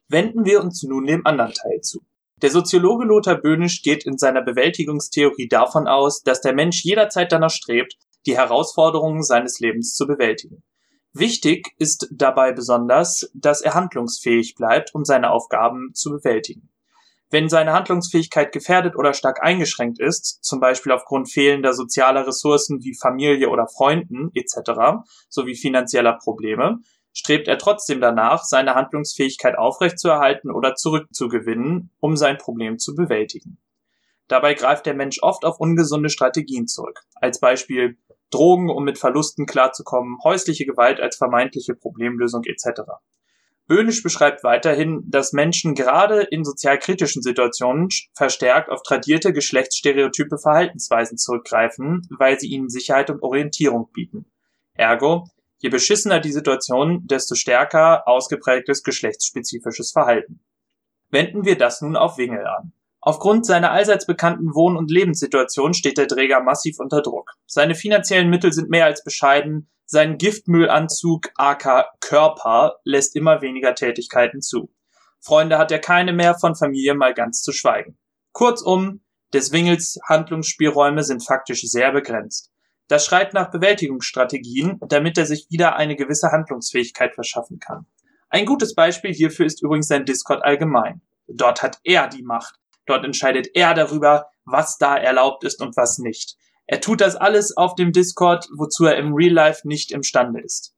Wenden 0.08 0.44
wir 0.44 0.60
uns 0.60 0.82
nun 0.82 1.06
dem 1.06 1.26
anderen 1.26 1.52
Teil 1.52 1.80
zu. 1.80 2.00
Der 2.42 2.50
Soziologe 2.50 3.04
Lothar 3.04 3.36
Böhnisch 3.36 3.82
geht 3.82 4.04
in 4.04 4.18
seiner 4.18 4.42
Bewältigungstheorie 4.42 5.48
davon 5.48 5.86
aus, 5.86 6.22
dass 6.22 6.40
der 6.40 6.54
Mensch 6.54 6.84
jederzeit 6.84 7.30
danach 7.30 7.50
strebt, 7.50 7.96
die 8.26 8.36
Herausforderungen 8.36 9.22
seines 9.22 9.60
Lebens 9.60 9.94
zu 9.94 10.06
bewältigen. 10.06 10.62
Wichtig 11.14 11.74
ist 11.78 12.08
dabei 12.10 12.52
besonders, 12.52 13.30
dass 13.34 13.60
er 13.60 13.74
handlungsfähig 13.74 14.54
bleibt, 14.54 14.94
um 14.94 15.04
seine 15.04 15.30
Aufgaben 15.30 15.92
zu 15.92 16.10
bewältigen. 16.10 16.70
Wenn 17.30 17.48
seine 17.48 17.72
Handlungsfähigkeit 17.72 18.52
gefährdet 18.52 18.96
oder 18.96 19.14
stark 19.14 19.42
eingeschränkt 19.42 19.98
ist, 19.98 20.44
zum 20.44 20.60
Beispiel 20.60 20.92
aufgrund 20.92 21.30
fehlender 21.30 21.72
sozialer 21.74 22.26
Ressourcen 22.26 22.82
wie 22.82 22.94
Familie 22.94 23.48
oder 23.48 23.66
Freunden 23.68 24.30
etc. 24.34 25.04
sowie 25.28 25.54
finanzieller 25.54 26.14
Probleme, 26.14 26.80
strebt 27.14 27.48
er 27.48 27.58
trotzdem 27.58 28.00
danach, 28.00 28.44
seine 28.44 28.74
Handlungsfähigkeit 28.74 29.56
aufrechtzuerhalten 29.56 30.50
oder 30.50 30.74
zurückzugewinnen, 30.74 31.90
um 32.00 32.16
sein 32.16 32.38
Problem 32.38 32.78
zu 32.78 32.94
bewältigen. 32.94 33.58
Dabei 34.28 34.54
greift 34.54 34.86
der 34.86 34.94
Mensch 34.94 35.18
oft 35.22 35.44
auf 35.44 35.60
ungesunde 35.60 36.08
Strategien 36.08 36.66
zurück. 36.66 37.02
Als 37.14 37.38
Beispiel 37.38 37.98
Drogen, 38.32 38.70
um 38.70 38.84
mit 38.84 38.98
Verlusten 38.98 39.46
klarzukommen, 39.46 40.18
häusliche 40.24 40.66
Gewalt 40.66 41.00
als 41.00 41.16
vermeintliche 41.16 41.74
Problemlösung 41.74 42.42
etc. 42.44 42.82
Böhnisch 43.68 44.02
beschreibt 44.02 44.42
weiterhin, 44.42 45.04
dass 45.08 45.32
Menschen 45.32 45.74
gerade 45.74 46.22
in 46.22 46.44
sozial 46.44 46.78
kritischen 46.78 47.22
Situationen 47.22 47.88
verstärkt 48.14 48.70
auf 48.70 48.82
tradierte 48.82 49.32
geschlechtsstereotype 49.32 50.38
Verhaltensweisen 50.38 51.16
zurückgreifen, 51.16 52.02
weil 52.10 52.40
sie 52.40 52.48
ihnen 52.48 52.68
Sicherheit 52.68 53.08
und 53.08 53.22
Orientierung 53.22 53.90
bieten. 53.92 54.26
Ergo, 54.74 55.28
je 55.58 55.68
beschissener 55.68 56.18
die 56.18 56.32
Situation, 56.32 57.06
desto 57.06 57.34
stärker 57.34 58.08
ausgeprägtes 58.08 58.82
geschlechtsspezifisches 58.82 59.92
Verhalten. 59.92 60.40
Wenden 61.10 61.44
wir 61.44 61.56
das 61.56 61.80
nun 61.82 61.94
auf 61.94 62.18
Wingel 62.18 62.46
an. 62.46 62.72
Aufgrund 63.04 63.44
seiner 63.44 63.72
allseits 63.72 64.06
bekannten 64.06 64.54
Wohn- 64.54 64.76
und 64.76 64.90
Lebenssituation 64.90 65.74
steht 65.74 65.98
der 65.98 66.06
Träger 66.06 66.40
massiv 66.40 66.78
unter 66.78 67.02
Druck. 67.02 67.32
Seine 67.46 67.74
finanziellen 67.74 68.30
Mittel 68.30 68.52
sind 68.52 68.70
mehr 68.70 68.86
als 68.86 69.02
bescheiden, 69.02 69.68
sein 69.86 70.18
Giftmüllanzug 70.18 71.30
AK 71.36 71.98
Körper 72.00 72.76
lässt 72.84 73.16
immer 73.16 73.42
weniger 73.42 73.74
Tätigkeiten 73.74 74.40
zu. 74.40 74.72
Freunde 75.20 75.58
hat 75.58 75.70
er 75.72 75.80
keine 75.80 76.12
mehr, 76.12 76.34
von 76.34 76.54
Familie 76.54 76.94
mal 76.94 77.12
ganz 77.12 77.42
zu 77.42 77.52
schweigen. 77.52 77.98
Kurzum, 78.32 79.02
des 79.34 79.50
Wingels 79.52 79.98
Handlungsspielräume 80.08 81.02
sind 81.02 81.24
faktisch 81.24 81.62
sehr 81.62 81.92
begrenzt. 81.92 82.52
Das 82.88 83.04
schreit 83.04 83.34
nach 83.34 83.50
Bewältigungsstrategien, 83.50 84.78
damit 84.88 85.18
er 85.18 85.26
sich 85.26 85.46
wieder 85.50 85.76
eine 85.76 85.96
gewisse 85.96 86.30
Handlungsfähigkeit 86.30 87.14
verschaffen 87.14 87.58
kann. 87.58 87.86
Ein 88.28 88.46
gutes 88.46 88.74
Beispiel 88.74 89.12
hierfür 89.12 89.46
ist 89.46 89.62
übrigens 89.62 89.88
sein 89.88 90.04
Discord 90.04 90.44
allgemein. 90.44 91.02
Dort 91.26 91.62
hat 91.62 91.80
er 91.84 92.08
die 92.08 92.22
Macht. 92.22 92.61
Dort 92.86 93.04
entscheidet 93.04 93.48
er 93.54 93.74
darüber, 93.74 94.26
was 94.44 94.78
da 94.78 94.96
erlaubt 94.96 95.44
ist 95.44 95.60
und 95.60 95.76
was 95.76 95.98
nicht. 95.98 96.36
Er 96.66 96.80
tut 96.80 97.00
das 97.00 97.16
alles 97.16 97.56
auf 97.56 97.74
dem 97.74 97.92
Discord, 97.92 98.48
wozu 98.56 98.84
er 98.86 98.96
im 98.96 99.14
Real 99.14 99.32
Life 99.32 99.66
nicht 99.66 99.92
imstande 99.92 100.40
ist. 100.40 100.74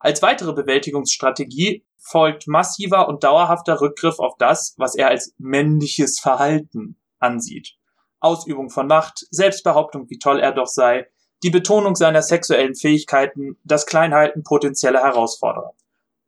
Als 0.00 0.22
weitere 0.22 0.52
Bewältigungsstrategie 0.52 1.84
folgt 1.98 2.46
massiver 2.46 3.08
und 3.08 3.24
dauerhafter 3.24 3.80
Rückgriff 3.80 4.18
auf 4.18 4.36
das, 4.38 4.74
was 4.78 4.94
er 4.94 5.08
als 5.08 5.34
männliches 5.38 6.20
Verhalten 6.20 6.96
ansieht. 7.18 7.74
Ausübung 8.20 8.70
von 8.70 8.86
Macht, 8.86 9.26
Selbstbehauptung, 9.30 10.08
wie 10.08 10.18
toll 10.18 10.40
er 10.40 10.52
doch 10.52 10.66
sei, 10.66 11.08
die 11.42 11.50
Betonung 11.50 11.94
seiner 11.94 12.22
sexuellen 12.22 12.74
Fähigkeiten, 12.74 13.58
das 13.62 13.86
Kleinhalten 13.86 14.42
potenzieller 14.42 15.04
Herausforderer. 15.04 15.74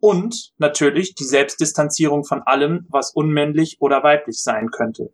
Und 0.00 0.52
natürlich 0.58 1.14
die 1.14 1.24
Selbstdistanzierung 1.24 2.24
von 2.24 2.42
allem, 2.42 2.86
was 2.88 3.12
unmännlich 3.12 3.76
oder 3.80 4.02
weiblich 4.02 4.42
sein 4.42 4.70
könnte. 4.70 5.12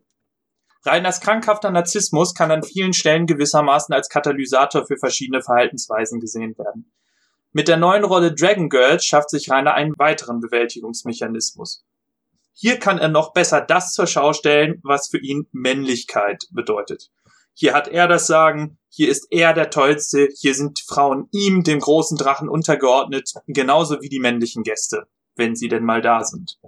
Reiners 0.85 1.19
krankhafter 1.19 1.69
Narzissmus 1.69 2.33
kann 2.33 2.49
an 2.49 2.63
vielen 2.63 2.93
Stellen 2.93 3.27
gewissermaßen 3.27 3.93
als 3.93 4.07
Katalysator 4.07 4.85
für 4.85 4.97
verschiedene 4.97 5.41
Verhaltensweisen 5.41 6.21
gesehen 6.21 6.57
werden. 6.57 6.91
Mit 7.51 7.67
der 7.67 7.77
neuen 7.77 8.05
Rolle 8.05 8.33
Dragon 8.33 8.69
Girl 8.69 8.99
schafft 8.99 9.29
sich 9.29 9.49
Rainer 9.49 9.73
einen 9.73 9.97
weiteren 9.97 10.39
Bewältigungsmechanismus. 10.39 11.83
Hier 12.53 12.79
kann 12.79 12.97
er 12.97 13.09
noch 13.09 13.33
besser 13.33 13.61
das 13.61 13.91
zur 13.91 14.07
Schau 14.07 14.33
stellen, 14.33 14.79
was 14.83 15.09
für 15.09 15.19
ihn 15.19 15.47
Männlichkeit 15.51 16.45
bedeutet. 16.51 17.11
Hier 17.59 17.73
hat 17.73 17.87
er 17.87 18.07
das 18.07 18.27
Sagen, 18.27 18.77
hier 18.87 19.09
ist 19.09 19.29
er 19.31 19.51
der 19.51 19.71
Tollste, 19.71 20.29
hier 20.39 20.53
sind 20.53 20.79
Frauen 20.87 21.27
ihm, 21.31 21.63
dem 21.63 21.79
großen 21.79 22.15
Drachen, 22.15 22.49
untergeordnet, 22.49 23.33
genauso 23.47 23.99
wie 23.99 24.09
die 24.09 24.19
männlichen 24.19 24.61
Gäste, 24.61 25.07
wenn 25.35 25.55
sie 25.55 25.67
denn 25.67 25.83
mal 25.83 26.03
da 26.03 26.23
sind. 26.23 26.59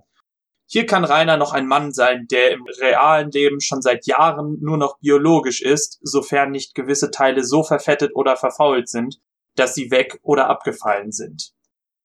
Hier 0.65 0.87
kann 0.87 1.05
Rainer 1.05 1.37
noch 1.37 1.53
ein 1.53 1.67
Mann 1.67 1.91
sein, 1.93 2.25
der 2.31 2.49
im 2.49 2.65
realen 2.81 3.29
Leben 3.29 3.61
schon 3.61 3.83
seit 3.83 4.07
Jahren 4.07 4.57
nur 4.61 4.77
noch 4.77 4.97
biologisch 4.97 5.61
ist, 5.61 5.99
sofern 6.01 6.49
nicht 6.49 6.73
gewisse 6.73 7.11
Teile 7.11 7.43
so 7.43 7.61
verfettet 7.61 8.15
oder 8.15 8.35
verfault 8.35 8.89
sind, 8.89 9.19
dass 9.55 9.75
sie 9.75 9.91
weg 9.91 10.17
oder 10.23 10.49
abgefallen 10.49 11.11
sind. 11.11 11.51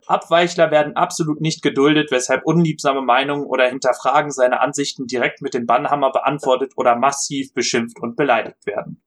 Abweichler 0.07 0.71
werden 0.71 0.95
absolut 0.95 1.41
nicht 1.41 1.61
geduldet, 1.61 2.11
weshalb 2.11 2.45
unliebsame 2.45 3.01
Meinungen 3.01 3.45
oder 3.45 3.67
Hinterfragen 3.67 4.31
seiner 4.31 4.61
Ansichten 4.61 5.07
direkt 5.07 5.41
mit 5.41 5.53
dem 5.53 5.65
Bannhammer 5.65 6.11
beantwortet 6.11 6.73
oder 6.75 6.95
massiv 6.95 7.53
beschimpft 7.53 7.99
und 7.99 8.15
beleidigt 8.15 8.65
werden. 8.65 9.01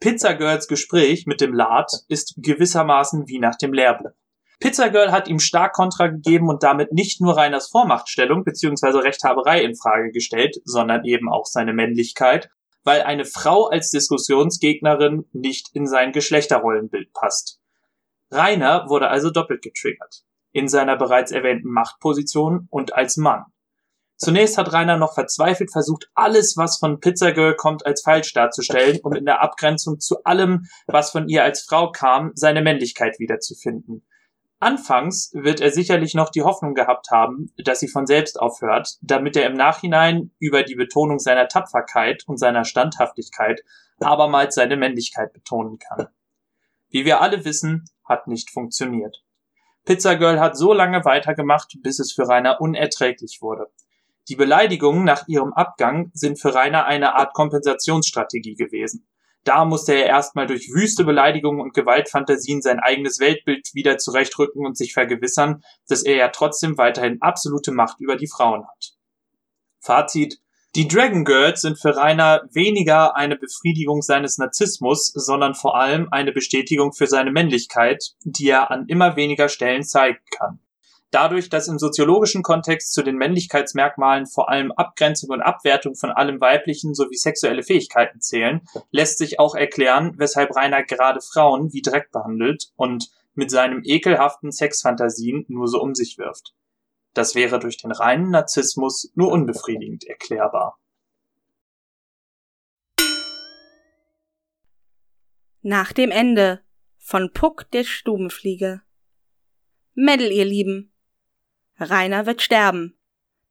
Pizza 0.00 0.34
Girls 0.34 0.68
Gespräch 0.68 1.26
mit 1.26 1.40
dem 1.40 1.52
Lad 1.52 1.90
ist 2.08 2.34
gewissermaßen 2.38 3.26
wie 3.26 3.40
nach 3.40 3.56
dem 3.56 3.72
Lehrbuch. 3.72 4.12
Pizza 4.60 4.90
Girl 4.90 5.12
hat 5.12 5.28
ihm 5.28 5.38
stark 5.38 5.72
Kontra 5.72 6.08
gegeben 6.08 6.48
und 6.48 6.64
damit 6.64 6.92
nicht 6.92 7.20
nur 7.20 7.36
Reiners 7.36 7.68
Vormachtstellung 7.68 8.42
bzw. 8.42 8.98
Rechthaberei 8.98 9.62
in 9.62 9.76
Frage 9.76 10.10
gestellt, 10.10 10.60
sondern 10.64 11.04
eben 11.04 11.28
auch 11.28 11.46
seine 11.46 11.72
Männlichkeit, 11.72 12.50
weil 12.82 13.02
eine 13.02 13.24
Frau 13.24 13.66
als 13.66 13.90
Diskussionsgegnerin 13.90 15.26
nicht 15.32 15.68
in 15.74 15.86
sein 15.86 16.10
Geschlechterrollenbild 16.10 17.12
passt. 17.12 17.57
Rainer 18.30 18.88
wurde 18.88 19.08
also 19.08 19.30
doppelt 19.30 19.62
getriggert. 19.62 20.24
In 20.52 20.68
seiner 20.68 20.96
bereits 20.96 21.32
erwähnten 21.32 21.70
Machtposition 21.70 22.66
und 22.70 22.94
als 22.94 23.16
Mann. 23.16 23.44
Zunächst 24.16 24.58
hat 24.58 24.72
Rainer 24.72 24.96
noch 24.96 25.14
verzweifelt 25.14 25.70
versucht, 25.70 26.10
alles, 26.14 26.56
was 26.56 26.78
von 26.78 26.98
Pizza 26.98 27.30
Girl 27.30 27.54
kommt, 27.54 27.86
als 27.86 28.02
falsch 28.02 28.32
darzustellen, 28.32 28.98
um 29.04 29.12
in 29.12 29.24
der 29.24 29.42
Abgrenzung 29.42 30.00
zu 30.00 30.24
allem, 30.24 30.66
was 30.88 31.10
von 31.10 31.28
ihr 31.28 31.44
als 31.44 31.62
Frau 31.62 31.92
kam, 31.92 32.32
seine 32.34 32.60
Männlichkeit 32.60 33.20
wiederzufinden. 33.20 34.04
Anfangs 34.60 35.30
wird 35.34 35.60
er 35.60 35.70
sicherlich 35.70 36.14
noch 36.14 36.30
die 36.30 36.42
Hoffnung 36.42 36.74
gehabt 36.74 37.12
haben, 37.12 37.52
dass 37.58 37.78
sie 37.78 37.86
von 37.86 38.08
selbst 38.08 38.40
aufhört, 38.40 38.96
damit 39.02 39.36
er 39.36 39.46
im 39.46 39.54
Nachhinein 39.56 40.32
über 40.40 40.64
die 40.64 40.74
Betonung 40.74 41.20
seiner 41.20 41.46
Tapferkeit 41.46 42.24
und 42.26 42.38
seiner 42.38 42.64
Standhaftigkeit 42.64 43.62
abermals 44.00 44.56
seine 44.56 44.76
Männlichkeit 44.76 45.32
betonen 45.32 45.78
kann. 45.78 46.08
Wie 46.90 47.04
wir 47.04 47.20
alle 47.20 47.44
wissen, 47.44 47.84
hat 48.04 48.26
nicht 48.26 48.50
funktioniert. 48.50 49.22
Pizza 49.84 50.16
Girl 50.16 50.40
hat 50.40 50.56
so 50.56 50.72
lange 50.72 51.04
weitergemacht, 51.04 51.76
bis 51.82 51.98
es 51.98 52.12
für 52.12 52.28
Rainer 52.28 52.60
unerträglich 52.60 53.38
wurde. 53.40 53.66
Die 54.28 54.36
Beleidigungen 54.36 55.04
nach 55.04 55.26
ihrem 55.28 55.54
Abgang 55.54 56.10
sind 56.12 56.38
für 56.38 56.54
Rainer 56.54 56.84
eine 56.84 57.14
Art 57.14 57.32
Kompensationsstrategie 57.32 58.54
gewesen. 58.54 59.08
Da 59.44 59.64
musste 59.64 59.94
er 59.94 60.04
erstmal 60.04 60.46
durch 60.46 60.68
wüste 60.74 61.04
Beleidigungen 61.04 61.62
und 61.62 61.72
Gewaltfantasien 61.72 62.60
sein 62.60 62.80
eigenes 62.80 63.18
Weltbild 63.18 63.70
wieder 63.72 63.96
zurechtrücken 63.96 64.66
und 64.66 64.76
sich 64.76 64.92
vergewissern, 64.92 65.62
dass 65.88 66.02
er 66.02 66.16
ja 66.16 66.28
trotzdem 66.28 66.76
weiterhin 66.76 67.22
absolute 67.22 67.72
Macht 67.72 68.00
über 68.00 68.16
die 68.16 68.28
Frauen 68.28 68.66
hat. 68.68 68.92
Fazit. 69.80 70.40
Die 70.76 70.86
Dragon 70.86 71.24
Girls 71.24 71.62
sind 71.62 71.80
für 71.80 71.96
Rainer 71.96 72.42
weniger 72.52 73.16
eine 73.16 73.36
Befriedigung 73.36 74.02
seines 74.02 74.36
Narzissmus, 74.36 75.10
sondern 75.14 75.54
vor 75.54 75.76
allem 75.76 76.08
eine 76.10 76.30
Bestätigung 76.30 76.92
für 76.92 77.06
seine 77.06 77.32
Männlichkeit, 77.32 78.12
die 78.22 78.48
er 78.48 78.70
an 78.70 78.84
immer 78.86 79.16
weniger 79.16 79.48
Stellen 79.48 79.82
zeigen 79.82 80.20
kann. 80.36 80.60
Dadurch, 81.10 81.48
dass 81.48 81.68
im 81.68 81.78
soziologischen 81.78 82.42
Kontext 82.42 82.92
zu 82.92 83.02
den 83.02 83.16
Männlichkeitsmerkmalen 83.16 84.26
vor 84.26 84.50
allem 84.50 84.70
Abgrenzung 84.72 85.30
und 85.30 85.40
Abwertung 85.40 85.94
von 85.94 86.10
allem 86.10 86.38
Weiblichen 86.38 86.94
sowie 86.94 87.16
sexuelle 87.16 87.62
Fähigkeiten 87.62 88.20
zählen, 88.20 88.60
lässt 88.90 89.16
sich 89.16 89.40
auch 89.40 89.54
erklären, 89.54 90.14
weshalb 90.18 90.54
Rainer 90.54 90.82
gerade 90.82 91.20
Frauen 91.22 91.72
wie 91.72 91.80
Dreck 91.80 92.12
behandelt 92.12 92.66
und 92.76 93.08
mit 93.34 93.50
seinem 93.50 93.82
ekelhaften 93.84 94.52
Sexfantasien 94.52 95.46
nur 95.48 95.66
so 95.66 95.80
um 95.80 95.94
sich 95.94 96.18
wirft. 96.18 96.54
Das 97.14 97.34
wäre 97.34 97.58
durch 97.58 97.78
den 97.78 97.92
reinen 97.92 98.30
Narzissmus 98.30 99.10
nur 99.14 99.32
unbefriedigend 99.32 100.04
erklärbar. 100.04 100.78
Nach 105.62 105.92
dem 105.92 106.10
Ende 106.10 106.62
von 106.98 107.32
Puck 107.32 107.70
der 107.72 107.84
Stubenfliege. 107.84 108.82
Mädel, 109.94 110.30
ihr 110.30 110.44
Lieben, 110.44 110.92
Rainer 111.80 112.26
wird 112.26 112.42
sterben. 112.42 112.98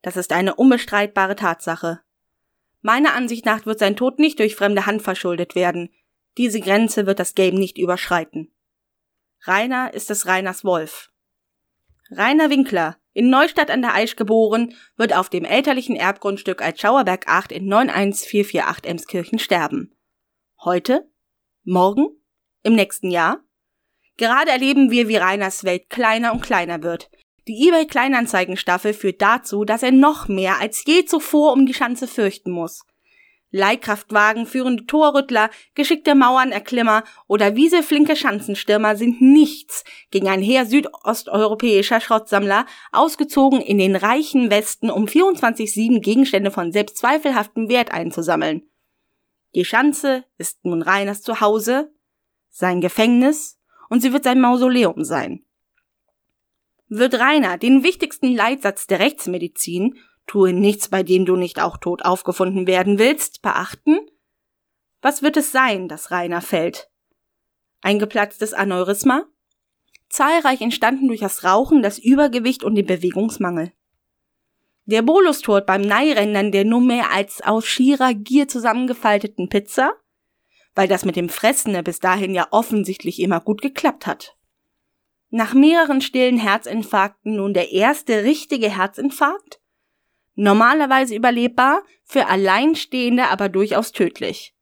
Das 0.02 0.18
ist 0.18 0.32
eine 0.32 0.56
unbestreitbare 0.56 1.36
Tatsache. 1.36 2.02
Meiner 2.82 3.14
Ansicht 3.14 3.46
nach 3.46 3.66
wird 3.66 3.80
sein 3.80 3.96
Tod 3.96 4.20
nicht 4.20 4.40
durch 4.40 4.56
fremde 4.56 4.86
Hand 4.86 5.02
verschuldet 5.02 5.56
werden. 5.56 5.90
Diese 6.38 6.60
Grenze 6.60 7.06
wird 7.06 7.20
das 7.20 7.36
Game 7.36 7.56
nicht 7.56 7.78
überschreiten. 7.78 8.54
Rainer 9.42 9.94
ist 9.94 10.10
des 10.10 10.26
Rainers 10.28 10.64
Wolf. 10.64 11.12
Rainer 12.12 12.50
Winkler, 12.50 12.98
in 13.18 13.32
Neustadt 13.32 13.72
an 13.72 13.82
der 13.82 13.96
Aisch 13.96 14.16
geboren, 14.16 14.76
wird 14.96 15.12
auf 15.16 15.28
dem 15.30 15.44
elterlichen 15.44 15.96
Erbgrundstück 15.96 16.62
als 16.62 16.80
Schauerberg 16.80 17.28
8 17.28 17.52
in 17.52 17.66
91448 17.66 18.86
Emskirchen 18.86 19.40
sterben. 19.40 19.98
Heute? 20.64 21.10
Morgen? 21.64 22.10
Im 22.62 22.76
nächsten 22.76 23.10
Jahr? 23.10 23.40
Gerade 24.18 24.52
erleben 24.52 24.92
wir, 24.92 25.08
wie 25.08 25.16
Rainers 25.16 25.64
Welt 25.64 25.90
kleiner 25.90 26.32
und 26.32 26.42
kleiner 26.42 26.84
wird, 26.84 27.10
die 27.48 27.68
eBay 27.68 27.88
Kleinanzeigenstaffel 27.88 28.94
führt 28.94 29.20
dazu, 29.20 29.66
dass 29.66 29.82
er 29.82 29.92
noch 29.92 30.28
mehr 30.28 30.60
als 30.60 30.84
je 30.86 31.06
zuvor 31.06 31.54
um 31.54 31.66
die 31.66 31.74
Schanze 31.74 32.08
fürchten 32.08 32.52
muss. 32.52 32.84
Leihkraftwagen, 33.52 34.46
führende 34.46 34.86
Torrüttler, 34.86 35.50
geschickte 35.74 36.16
Mauernerklimmer 36.16 37.04
oder 37.28 37.56
wieseflinke 37.56 38.16
Schanzenstürmer 38.16 38.96
sind 38.98 39.22
nichts 39.22 39.86
gegen 40.12 40.28
ein 40.28 40.42
Heer 40.42 40.66
südosteuropäischer 40.66 42.02
Schrottsammler, 42.02 42.66
ausgezogen 42.92 43.62
in 43.62 43.78
den 43.78 43.96
reichen 43.96 44.50
Westen, 44.50 44.90
um 44.90 45.06
24-7 45.06 46.02
Gegenstände 46.02 46.52
von 46.52 46.72
selbst 46.72 46.98
zweifelhaftem 46.98 47.70
Wert 47.70 47.92
einzusammeln. 47.92 48.64
Die 49.56 49.66
Schanze 49.66 50.26
ist 50.38 50.66
nun 50.66 50.82
Reiners 50.82 51.22
Zuhause, 51.22 51.94
sein 52.50 52.82
Gefängnis 52.82 53.60
und 53.90 54.02
sie 54.02 54.12
wird 54.12 54.26
sein 54.26 54.42
Mausoleum 54.42 55.04
sein. 55.04 55.46
Wird 56.90 57.16
Rainer 57.16 57.58
den 57.58 57.84
wichtigsten 57.84 58.34
Leitsatz 58.34 58.88
der 58.88 59.00
Rechtsmedizin 59.00 59.96
tue 60.28 60.54
nichts, 60.54 60.90
bei 60.90 61.02
dem 61.02 61.26
du 61.26 61.36
nicht 61.36 61.60
auch 61.60 61.78
tot 61.78 62.06
aufgefunden 62.06 62.68
werden 62.68 63.00
willst, 63.00 63.42
beachten? 63.42 63.98
Was 65.02 65.22
wird 65.22 65.38
es 65.38 65.52
sein, 65.52 65.88
das 65.88 66.12
Rainer 66.12 66.42
fällt? 66.42 66.90
Ein 67.82 68.00
geplatztes 68.00 68.54
Aneurysma? 68.54 69.26
Zahlreich 70.10 70.62
entstanden 70.62 71.08
durch 71.08 71.20
das 71.20 71.44
Rauchen, 71.44 71.82
das 71.82 71.98
Übergewicht 72.00 72.64
und 72.64 72.76
den 72.76 72.86
Bewegungsmangel. 72.86 73.72
Der 74.86 75.02
Bolustod 75.02 75.66
beim 75.66 75.82
Neirändern 75.82 76.52
der 76.52 76.64
nur 76.64 76.80
mehr 76.80 77.12
als 77.12 77.42
aus 77.42 77.66
schierer 77.66 78.14
Gier 78.14 78.48
zusammengefalteten 78.48 79.50
Pizza? 79.50 79.94
Weil 80.76 80.88
das 80.88 81.04
mit 81.04 81.16
dem 81.16 81.28
Fressen 81.28 81.84
bis 81.84 82.00
dahin 82.00 82.34
ja 82.34 82.48
offensichtlich 82.52 83.20
immer 83.20 83.42
gut 83.42 83.62
geklappt 83.62 84.08
hat. 84.08 84.38
Nach 85.30 85.54
mehreren 85.54 86.00
stillen 86.00 86.38
Herzinfarkten 86.38 87.36
nun 87.36 87.54
der 87.54 87.72
erste 87.74 88.24
richtige 88.24 88.70
Herzinfarkt? 88.70 89.57
Normalerweise 90.40 91.16
überlebbar, 91.16 91.82
für 92.04 92.28
Alleinstehende 92.28 93.28
aber 93.30 93.50
durchaus 93.50 93.92
tödlich. 93.92 94.54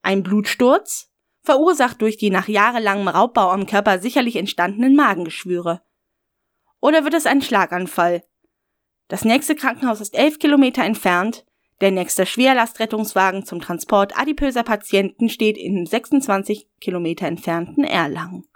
Ein 0.00 0.22
Blutsturz, 0.22 1.10
verursacht 1.42 2.00
durch 2.00 2.16
die 2.16 2.30
nach 2.30 2.48
jahrelangem 2.48 3.08
Raubbau 3.08 3.50
am 3.50 3.66
Körper 3.66 3.98
sicherlich 3.98 4.36
entstandenen 4.36 4.96
Magengeschwüre. 4.96 5.82
Oder 6.80 7.04
wird 7.04 7.12
es 7.12 7.26
ein 7.26 7.42
Schlaganfall? 7.42 8.24
Das 9.08 9.22
nächste 9.22 9.54
Krankenhaus 9.54 10.00
ist 10.00 10.16
elf 10.16 10.38
Kilometer 10.38 10.82
entfernt, 10.82 11.44
der 11.82 11.90
nächste 11.90 12.24
Schwerlastrettungswagen 12.24 13.44
zum 13.44 13.60
Transport 13.60 14.18
adipöser 14.18 14.62
Patienten 14.62 15.28
steht 15.28 15.58
in 15.58 15.84
26 15.84 16.68
Kilometer 16.80 17.26
entfernten 17.26 17.84
Erlangen. 17.84 18.46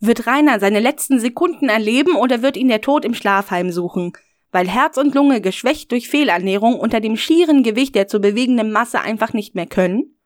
Wird 0.00 0.26
Rainer 0.26 0.60
seine 0.60 0.80
letzten 0.80 1.18
Sekunden 1.18 1.68
erleben 1.68 2.14
oder 2.14 2.42
wird 2.42 2.56
ihn 2.56 2.68
der 2.68 2.80
Tod 2.80 3.04
im 3.04 3.14
Schlaf 3.14 3.50
heimsuchen? 3.50 4.12
Weil 4.50 4.68
Herz 4.68 4.96
und 4.96 5.14
Lunge 5.14 5.40
geschwächt 5.40 5.92
durch 5.92 6.08
Fehlernährung 6.08 6.78
unter 6.78 7.00
dem 7.00 7.16
schieren 7.16 7.62
Gewicht 7.62 7.94
der 7.94 8.06
zu 8.06 8.20
bewegenden 8.20 8.70
Masse 8.70 9.00
einfach 9.00 9.32
nicht 9.32 9.54
mehr 9.54 9.66
können? 9.66 10.18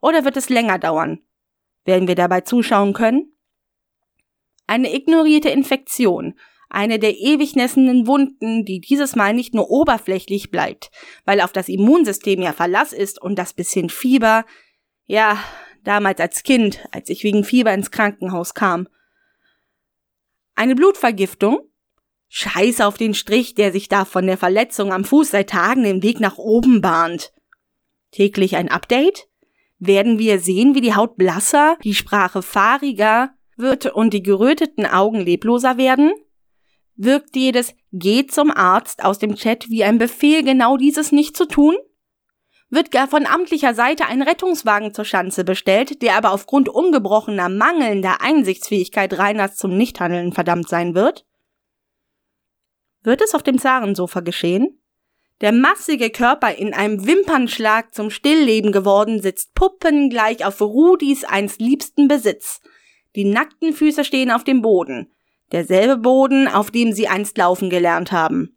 Oder 0.00 0.24
wird 0.24 0.36
es 0.36 0.48
länger 0.48 0.78
dauern? 0.78 1.20
Werden 1.84 2.08
wir 2.08 2.14
dabei 2.14 2.40
zuschauen 2.40 2.94
können? 2.94 3.32
Eine 4.66 4.94
ignorierte 4.94 5.50
Infektion, 5.50 6.38
eine 6.70 6.98
der 6.98 7.16
ewig 7.18 7.54
nässenden 7.54 8.06
Wunden, 8.06 8.64
die 8.64 8.80
dieses 8.80 9.14
Mal 9.14 9.34
nicht 9.34 9.54
nur 9.54 9.70
oberflächlich 9.70 10.50
bleibt, 10.50 10.90
weil 11.26 11.42
auf 11.42 11.52
das 11.52 11.68
Immunsystem 11.68 12.40
ja 12.40 12.54
Verlass 12.54 12.94
ist 12.94 13.20
und 13.20 13.38
das 13.38 13.52
bisschen 13.52 13.90
Fieber, 13.90 14.46
ja, 15.04 15.38
damals 15.84 16.18
als 16.20 16.42
Kind, 16.42 16.80
als 16.90 17.10
ich 17.10 17.22
wegen 17.22 17.44
Fieber 17.44 17.72
ins 17.74 17.90
Krankenhaus 17.90 18.54
kam. 18.54 18.88
Eine 20.54 20.74
Blutvergiftung? 20.74 21.60
Scheiß 22.28 22.80
auf 22.80 22.96
den 22.96 23.14
Strich, 23.14 23.54
der 23.54 23.72
sich 23.72 23.88
da 23.88 24.04
von 24.04 24.26
der 24.26 24.38
Verletzung 24.38 24.92
am 24.92 25.04
Fuß 25.04 25.30
seit 25.30 25.50
Tagen 25.50 25.82
den 25.84 26.02
Weg 26.02 26.20
nach 26.20 26.38
oben 26.38 26.80
bahnt. 26.80 27.32
Täglich 28.10 28.56
ein 28.56 28.70
Update? 28.70 29.28
Werden 29.78 30.18
wir 30.18 30.38
sehen, 30.38 30.74
wie 30.74 30.80
die 30.80 30.94
Haut 30.94 31.16
blasser, 31.16 31.76
die 31.82 31.94
Sprache 31.94 32.42
fahriger 32.42 33.34
wird 33.56 33.86
und 33.86 34.14
die 34.14 34.22
geröteten 34.22 34.86
Augen 34.86 35.20
lebloser 35.20 35.76
werden? 35.76 36.12
Wirkt 36.96 37.34
jedes 37.34 37.74
Geht 37.92 38.32
zum 38.32 38.50
Arzt 38.50 39.04
aus 39.04 39.18
dem 39.18 39.34
Chat 39.34 39.68
wie 39.68 39.84
ein 39.84 39.98
Befehl, 39.98 40.44
genau 40.44 40.76
dieses 40.76 41.12
nicht 41.12 41.36
zu 41.36 41.46
tun? 41.46 41.74
Wird 42.74 42.90
gar 42.90 43.08
von 43.08 43.26
amtlicher 43.26 43.74
Seite 43.74 44.06
ein 44.06 44.22
Rettungswagen 44.22 44.92
zur 44.92 45.04
Schanze 45.04 45.44
bestellt, 45.44 46.02
der 46.02 46.16
aber 46.16 46.32
aufgrund 46.32 46.68
ungebrochener 46.68 47.48
mangelnder 47.48 48.20
Einsichtsfähigkeit 48.20 49.18
Reiners 49.18 49.56
zum 49.56 49.76
Nichthandeln 49.76 50.32
verdammt 50.32 50.68
sein 50.68 50.94
wird? 50.94 51.26
Wird 53.02 53.20
es 53.20 53.34
auf 53.34 53.42
dem 53.42 53.58
Zarensofa 53.58 54.20
geschehen? 54.20 54.80
Der 55.40 55.52
massige 55.52 56.10
Körper 56.10 56.54
in 56.54 56.72
einem 56.72 57.06
Wimpernschlag 57.06 57.94
zum 57.94 58.10
Stillleben 58.10 58.72
geworden 58.72 59.20
sitzt 59.20 59.54
puppengleich 59.54 60.44
auf 60.44 60.60
Rudis 60.60 61.24
einst 61.24 61.60
liebsten 61.60 62.08
Besitz. 62.08 62.60
Die 63.16 63.24
nackten 63.24 63.72
Füße 63.72 64.04
stehen 64.04 64.30
auf 64.30 64.44
dem 64.44 64.62
Boden. 64.62 65.12
Derselbe 65.52 65.98
Boden, 65.98 66.48
auf 66.48 66.70
dem 66.70 66.92
sie 66.92 67.08
einst 67.08 67.36
laufen 67.36 67.68
gelernt 67.68 68.10
haben. 68.10 68.53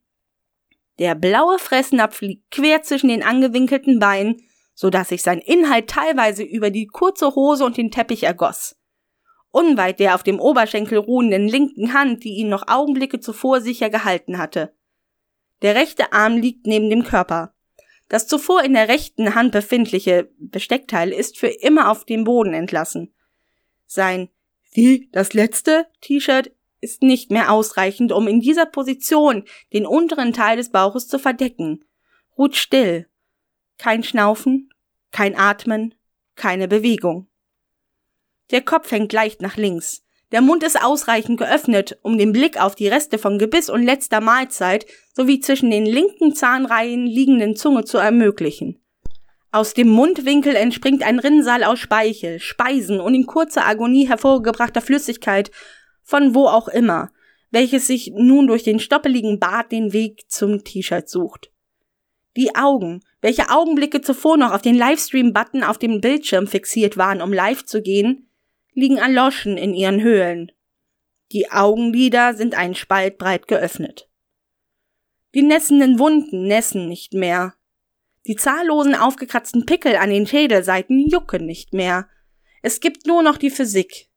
Der 1.00 1.16
blaue 1.16 1.60
Fressnapf 1.60 2.22
liegt 2.22 2.50
quer 2.52 2.82
zwischen 2.82 3.10
den 3.10 3.24
angewinkelten 3.24 4.00
Beinen, 4.00 4.42
so 4.74 4.90
dass 4.90 5.10
sich 5.10 5.24
sein 5.24 5.40
Inhalt 5.40 5.90
teilweise 5.90 6.44
über 6.44 6.70
die 6.70 6.88
kurze 6.88 7.36
Hose 7.36 7.66
und 7.66 7.78
den 7.78 7.92
Teppich 7.92 8.24
ergoss. 8.24 8.76
Unweit 9.52 10.00
der 10.00 10.16
auf 10.16 10.24
dem 10.24 10.40
Oberschenkel 10.40 10.98
ruhenden 10.98 11.48
linken 11.48 11.94
Hand, 11.94 12.24
die 12.24 12.36
ihn 12.36 12.50
noch 12.50 12.68
Augenblicke 12.68 13.20
zuvor 13.20 13.62
sicher 13.62 13.90
gehalten 13.90 14.38
hatte. 14.38 14.74
Der 15.62 15.76
rechte 15.76 16.14
Arm 16.14 16.38
liegt 16.38 16.68
neben 16.68 16.90
dem 16.90 17.04
Körper. 17.04 17.54
Das 18.10 18.28
zuvor 18.28 18.64
in 18.64 18.74
der 18.74 18.88
rechten 18.88 19.36
Hand 19.36 19.52
befindliche 19.52 20.30
Besteckteil 20.38 21.12
ist 21.12 21.38
für 21.38 21.48
immer 21.48 21.90
auf 21.90 22.06
dem 22.06 22.24
Boden 22.24 22.54
entlassen. 22.54 23.14
Sein 23.86 24.30
wie 24.74 25.10
das 25.12 25.34
letzte 25.34 25.88
T-Shirt 26.02 26.52
ist 26.82 27.02
nicht 27.02 27.32
mehr 27.32 27.52
ausreichend, 27.52 28.12
um 28.12 28.28
in 28.28 28.40
dieser 28.40 28.66
Position 28.66 29.44
den 29.74 29.86
unteren 29.86 30.34
Teil 30.34 30.58
des 30.58 30.70
Bauches 30.72 31.08
zu 31.08 31.20
verdecken. 31.20 31.84
Ruht 32.38 32.56
still. 32.56 33.08
Kein 33.78 34.04
Schnaufen, 34.04 34.70
kein 35.12 35.38
Atmen, 35.38 35.96
keine 36.36 36.68
Bewegung. 36.68 37.28
Der 38.52 38.62
Kopf 38.62 38.92
hängt 38.92 39.12
leicht 39.14 39.42
nach 39.42 39.58
links. 39.58 40.04
Der 40.32 40.42
Mund 40.42 40.64
ist 40.64 40.82
ausreichend 40.84 41.38
geöffnet, 41.40 41.98
um 42.02 42.18
den 42.18 42.34
Blick 42.34 42.60
auf 42.60 42.76
die 42.76 42.88
Reste 42.88 43.18
von 43.18 43.40
Gebiss 43.40 43.70
und 43.70 43.84
letzter 43.84 44.20
Mahlzeit 44.20 44.86
sowie 45.14 45.40
zwischen 45.40 45.72
den 45.72 45.86
linken 45.86 46.36
Zahnreihen 46.36 47.06
liegenden 47.06 47.56
Zunge 47.56 47.86
zu 47.86 47.98
ermöglichen. 47.98 48.82
Aus 49.52 49.74
dem 49.74 49.88
Mundwinkel 49.88 50.56
entspringt 50.56 51.04
ein 51.04 51.20
Rinnsal 51.20 51.64
aus 51.64 51.80
Speichel, 51.80 52.40
Speisen 52.40 53.00
und 53.00 53.16
in 53.16 53.26
kurzer 53.26 53.66
Agonie 53.66 54.08
hervorgebrachter 54.08 54.82
Flüssigkeit 54.82 55.52
von 56.08 56.34
wo 56.34 56.48
auch 56.48 56.70
immer, 56.70 57.12
welches 57.52 57.86
sich 57.86 58.14
nun 58.16 58.48
durch 58.48 58.64
den 58.64 58.80
stoppeligen 58.80 59.40
Bart 59.40 59.74
den 59.74 59.92
Weg 59.92 60.32
zum 60.32 60.64
T-Shirt 60.64 61.10
sucht. 61.10 61.52
Die 62.38 62.56
Augen, 62.56 63.02
welche 63.22 63.50
Augenblicke 63.50 64.00
zuvor 64.00 64.38
noch 64.38 64.54
auf 64.54 64.62
den 64.62 64.76
Livestream-Button 64.76 65.64
auf 65.64 65.78
dem 65.78 66.00
Bildschirm 66.00 66.48
fixiert 66.48 66.96
waren, 66.96 67.22
um 67.22 67.34
live 67.34 67.66
zu 67.66 67.82
gehen, 67.82 68.30
liegen 68.74 68.98
erloschen 68.98 69.58
in 69.58 69.74
ihren 69.74 70.02
Höhlen. 70.02 70.52
Die 71.34 71.52
Augenlider 71.52 72.36
sind 72.36 72.56
einen 72.56 72.76
Spalt 72.76 73.18
breit 73.18 73.50
geöffnet. 73.50 74.10
Die 75.36 75.42
nässenden 75.42 76.00
Wunden 76.00 76.48
nässen 76.48 76.88
nicht 76.88 77.14
mehr. 77.14 77.54
Die 78.28 78.36
zahllosen 78.38 78.96
aufgekratzten 78.96 79.66
Pickel 79.66 79.98
an 79.98 80.10
den 80.10 80.26
Schädelseiten 80.26 81.10
jucken 81.10 81.46
nicht 81.46 81.74
mehr. 81.74 82.08
Es 82.62 82.80
gibt 82.80 83.08
nur 83.08 83.24
noch 83.24 83.38
die 83.38 83.50
Physik, 83.50 84.10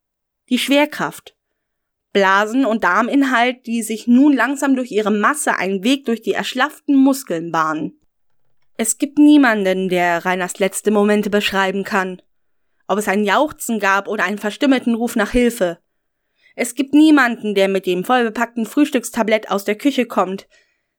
die 0.50 0.58
Schwerkraft, 0.58 1.36
Blasen 2.12 2.64
und 2.64 2.84
Darminhalt, 2.84 3.66
die 3.66 3.82
sich 3.82 4.06
nun 4.06 4.32
langsam 4.32 4.74
durch 4.74 4.90
ihre 4.90 5.10
Masse 5.10 5.56
einen 5.56 5.84
Weg 5.84 6.06
durch 6.06 6.22
die 6.22 6.32
erschlafften 6.32 6.96
Muskeln 6.96 7.52
bahnen. 7.52 8.00
Es 8.76 8.98
gibt 8.98 9.18
niemanden, 9.18 9.88
der 9.88 10.24
Reiners 10.24 10.58
letzte 10.58 10.90
Momente 10.90 11.30
beschreiben 11.30 11.84
kann. 11.84 12.22
Ob 12.88 12.98
es 12.98 13.08
ein 13.08 13.24
Jauchzen 13.24 13.78
gab 13.78 14.08
oder 14.08 14.24
einen 14.24 14.38
verstümmelten 14.38 14.94
Ruf 14.94 15.16
nach 15.16 15.30
Hilfe. 15.30 15.78
Es 16.56 16.74
gibt 16.74 16.94
niemanden, 16.94 17.54
der 17.54 17.68
mit 17.68 17.86
dem 17.86 18.04
vollbepackten 18.04 18.66
Frühstückstablett 18.66 19.50
aus 19.50 19.64
der 19.64 19.76
Küche 19.76 20.06
kommt, 20.06 20.48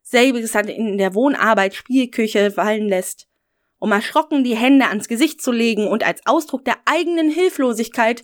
selbiges 0.02 0.56
in 0.56 0.98
der 0.98 1.14
Wohnarbeit 1.14 1.76
Spielküche 1.76 2.52
fallen 2.52 2.88
lässt, 2.88 3.28
um 3.80 3.92
erschrocken 3.92 4.44
die 4.44 4.56
Hände 4.56 4.86
ans 4.88 5.08
Gesicht 5.08 5.42
zu 5.42 5.52
legen 5.52 5.88
und 5.88 6.06
als 6.06 6.26
Ausdruck 6.26 6.64
der 6.66 6.78
eigenen 6.86 7.30
Hilflosigkeit 7.30 8.24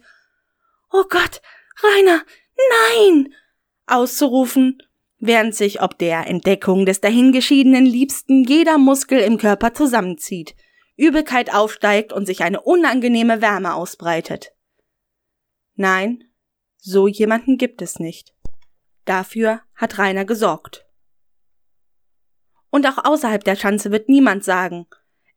Oh 0.91 1.04
Gott, 1.10 1.41
Rainer, 1.84 2.21
Nein! 2.57 3.33
auszurufen, 3.87 4.83
während 5.17 5.55
sich 5.55 5.81
ob 5.81 5.97
der 5.97 6.27
Entdeckung 6.27 6.85
des 6.85 7.01
dahingeschiedenen 7.01 7.85
Liebsten 7.85 8.43
jeder 8.43 8.77
Muskel 8.77 9.19
im 9.19 9.37
Körper 9.37 9.73
zusammenzieht, 9.73 10.55
Übelkeit 10.95 11.53
aufsteigt 11.53 12.11
und 12.11 12.25
sich 12.25 12.43
eine 12.43 12.61
unangenehme 12.61 13.41
Wärme 13.41 13.73
ausbreitet. 13.73 14.53
Nein, 15.75 16.23
so 16.77 17.07
jemanden 17.07 17.57
gibt 17.57 17.81
es 17.81 17.99
nicht. 17.99 18.33
Dafür 19.05 19.61
hat 19.75 19.97
Rainer 19.97 20.25
gesorgt. 20.25 20.85
Und 22.69 22.85
auch 22.85 23.05
außerhalb 23.05 23.43
der 23.43 23.55
Schanze 23.55 23.91
wird 23.91 24.09
niemand 24.09 24.43
sagen, 24.43 24.87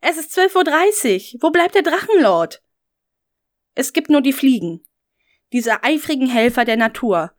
es 0.01 0.17
ist 0.17 0.37
12.30 0.37 1.35
Uhr, 1.35 1.43
wo 1.43 1.51
bleibt 1.51 1.75
der 1.75 1.83
Drachenlord? 1.83 2.63
Es 3.75 3.93
gibt 3.93 4.09
nur 4.09 4.23
die 4.23 4.33
Fliegen, 4.33 4.83
diese 5.53 5.83
eifrigen 5.83 6.29
Helfer 6.29 6.65
der 6.65 6.77
Natur, 6.77 7.33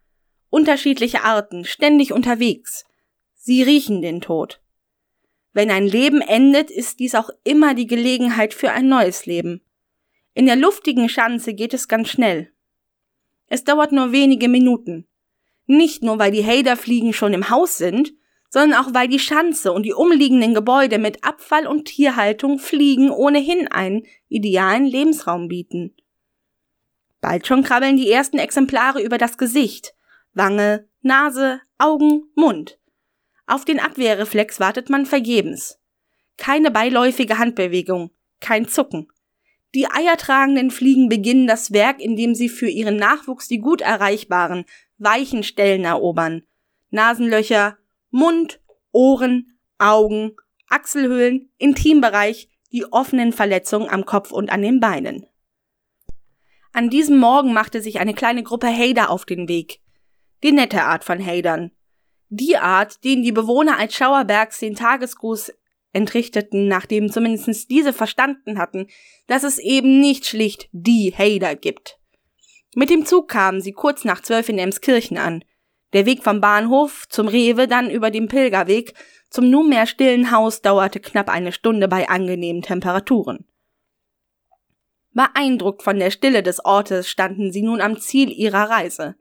unterschiedliche 0.50 1.24
Arten, 1.24 1.66
ständig 1.66 2.14
unterwegs. 2.14 2.86
Sie 3.36 3.64
riechen 3.64 4.02
den 4.02 4.22
Tod. 4.22 4.62
Wenn 5.54 5.72
ein 5.72 5.88
Leben 5.88 6.22
endet, 6.22 6.72
ist 6.72 7.00
dies 7.00 7.16
auch 7.16 7.30
immer 7.44 7.74
die 7.74 7.88
Gelegenheit 7.88 8.54
für 8.54 8.72
ein 8.72 8.88
neues 8.88 9.26
Leben. 9.26 9.62
In 10.34 10.46
der 10.46 10.56
luftigen 10.56 11.10
Schanze 11.10 11.54
geht 11.54 11.74
es 11.74 11.88
ganz 11.88 12.10
schnell. 12.10 12.52
Es 13.48 13.64
dauert 13.64 13.92
nur 13.92 14.12
wenige 14.12 14.48
Minuten. 14.48 15.08
Nicht 15.66 16.04
nur, 16.04 16.20
weil 16.20 16.32
die 16.32 16.46
Haderfliegen 16.46 17.14
schon 17.14 17.34
im 17.34 17.50
Haus 17.50 17.78
sind, 17.78 18.14
sondern 18.50 18.80
auch 18.80 18.94
weil 18.94 19.08
die 19.08 19.20
Schanze 19.20 19.72
und 19.72 19.84
die 19.84 19.94
umliegenden 19.94 20.54
Gebäude 20.54 21.00
mit 21.00 21.24
Abfall 21.24 21.68
und 21.68 21.86
Tierhaltung 21.86 22.60
Fliegen 22.60 23.10
ohnehin 23.10 23.68
einen 23.68 24.04
idealen 24.28 24.86
Lebensraum 24.86 25.48
bieten. 25.48 25.96
Bald 27.22 27.46
schon 27.46 27.64
krabbeln 27.64 27.98
die 27.98 28.12
ersten 28.12 28.40
Exemplare 28.40 29.02
über 29.02 29.18
das 29.18 29.38
Gesicht, 29.38 29.94
Wange, 30.34 30.88
Nase, 31.02 31.62
Augen, 31.78 32.24
Mund. 32.36 32.80
Auf 33.46 33.64
den 33.66 33.80
Abwehrreflex 33.80 34.60
wartet 34.60 34.90
man 34.90 35.06
vergebens. 35.06 35.80
Keine 36.38 36.72
beiläufige 36.72 37.38
Handbewegung, 37.38 38.12
kein 38.40 38.68
Zucken. 38.68 39.08
Die 39.76 39.88
eiertragenden 39.88 40.72
Fliegen 40.72 41.10
beginnen 41.10 41.48
das 41.48 41.72
Werk, 41.72 42.02
indem 42.02 42.36
sie 42.36 42.50
für 42.50 42.68
ihren 42.68 42.98
Nachwuchs 42.98 43.48
die 43.48 43.60
gut 43.60 43.82
erreichbaren, 43.82 44.66
weichen 44.98 45.44
Stellen 45.44 45.86
erobern. 45.86 46.44
Nasenlöcher, 46.90 47.78
Mund, 48.10 48.60
Ohren, 48.92 49.58
Augen, 49.78 50.36
Achselhöhlen, 50.68 51.52
Intimbereich, 51.58 52.50
die 52.72 52.86
offenen 52.86 53.32
Verletzungen 53.32 53.90
am 53.90 54.06
Kopf 54.06 54.32
und 54.32 54.52
an 54.52 54.62
den 54.62 54.80
Beinen. 54.80 55.26
An 56.74 56.90
diesem 56.90 57.20
Morgen 57.20 57.54
machte 57.54 57.82
sich 57.82 58.00
eine 58.00 58.14
kleine 58.14 58.44
Gruppe 58.44 58.68
Hader 58.68 59.10
auf 59.10 59.26
den 59.26 59.50
Weg. 59.50 59.82
Die 60.44 60.52
nette 60.52 60.84
Art 60.84 61.04
von 61.04 61.24
Hadern. 61.24 61.72
Die 62.30 62.58
Art, 62.58 63.04
denen 63.04 63.24
die 63.24 63.34
Bewohner 63.34 63.78
als 63.78 63.94
Schauerbergs 63.94 64.60
den 64.60 64.76
Tagesgruß 64.76 65.52
entrichteten, 65.92 66.70
nachdem 66.70 67.12
zumindest 67.12 67.70
diese 67.70 67.92
verstanden 67.92 68.58
hatten, 68.58 68.88
dass 69.28 69.44
es 69.44 69.60
eben 69.60 70.00
nicht 70.00 70.26
schlicht 70.26 70.70
die 70.72 71.14
Hader 71.14 71.56
gibt. 71.56 72.00
Mit 72.74 72.90
dem 72.90 73.06
Zug 73.06 73.28
kamen 73.28 73.60
sie 73.60 73.74
kurz 73.74 74.06
nach 74.06 74.22
zwölf 74.22 74.48
in 74.48 74.58
Emskirchen 74.58 75.18
an. 75.18 75.44
Der 75.92 76.06
Weg 76.06 76.24
vom 76.24 76.40
Bahnhof 76.40 77.06
zum 77.10 77.28
Rewe, 77.28 77.68
dann 77.68 77.90
über 77.90 78.12
den 78.12 78.30
Pilgerweg 78.30 78.94
zum 79.30 79.50
nunmehr 79.50 79.88
stillen 79.88 80.32
Haus 80.32 80.62
dauerte 80.62 81.02
knapp 81.02 81.30
eine 81.30 81.52
Stunde 81.52 81.90
bei 81.90 82.08
angenehmen 82.08 82.62
Temperaturen. 82.62 83.46
Beeindruckt 85.14 85.84
von 85.84 86.00
der 86.00 86.12
Stille 86.12 86.42
des 86.42 86.64
Ortes 86.64 87.10
standen 87.10 87.52
sie 87.52 87.62
nun 87.62 87.82
am 87.82 88.00
Ziel 88.00 88.32
ihrer 88.32 88.70
Reise. 88.70 89.16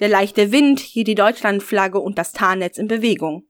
Der 0.00 0.08
leichte 0.08 0.50
Wind 0.50 0.80
hielt 0.80 1.06
die 1.06 1.14
Deutschlandflagge 1.14 2.00
und 2.00 2.18
das 2.18 2.32
Tarnnetz 2.32 2.78
in 2.78 2.88
Bewegung. 2.88 3.48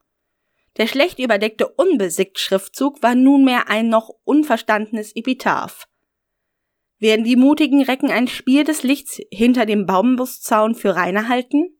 Der 0.76 0.86
schlecht 0.86 1.18
überdeckte 1.18 1.68
Unbesickt-Schriftzug 1.68 3.02
war 3.02 3.14
nunmehr 3.14 3.68
ein 3.68 3.88
noch 3.88 4.10
unverstandenes 4.24 5.14
Epitaph. 5.14 5.86
Werden 6.98 7.24
die 7.24 7.36
mutigen 7.36 7.82
Recken 7.82 8.10
ein 8.10 8.28
Spiel 8.28 8.64
des 8.64 8.82
Lichts 8.82 9.20
hinter 9.30 9.66
dem 9.66 9.86
Baumbuszaun 9.86 10.74
für 10.74 10.96
Rainer 10.96 11.28
halten? 11.28 11.78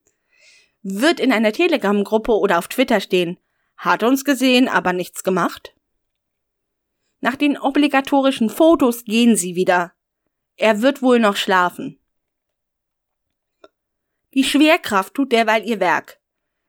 Wird 0.82 1.20
in 1.20 1.32
einer 1.32 1.52
Telegram-Gruppe 1.52 2.32
oder 2.32 2.58
auf 2.58 2.68
Twitter 2.68 3.00
stehen, 3.00 3.38
hat 3.76 4.02
uns 4.02 4.24
gesehen, 4.24 4.68
aber 4.68 4.92
nichts 4.92 5.24
gemacht? 5.24 5.74
Nach 7.24 7.36
den 7.36 7.56
obligatorischen 7.56 8.50
Fotos 8.50 9.06
gehen 9.06 9.34
sie 9.34 9.56
wieder. 9.56 9.94
Er 10.56 10.82
wird 10.82 11.00
wohl 11.00 11.18
noch 11.18 11.36
schlafen. 11.36 11.98
Die 14.34 14.44
Schwerkraft 14.44 15.14
tut 15.14 15.32
derweil 15.32 15.66
ihr 15.66 15.80
Werk. 15.80 16.20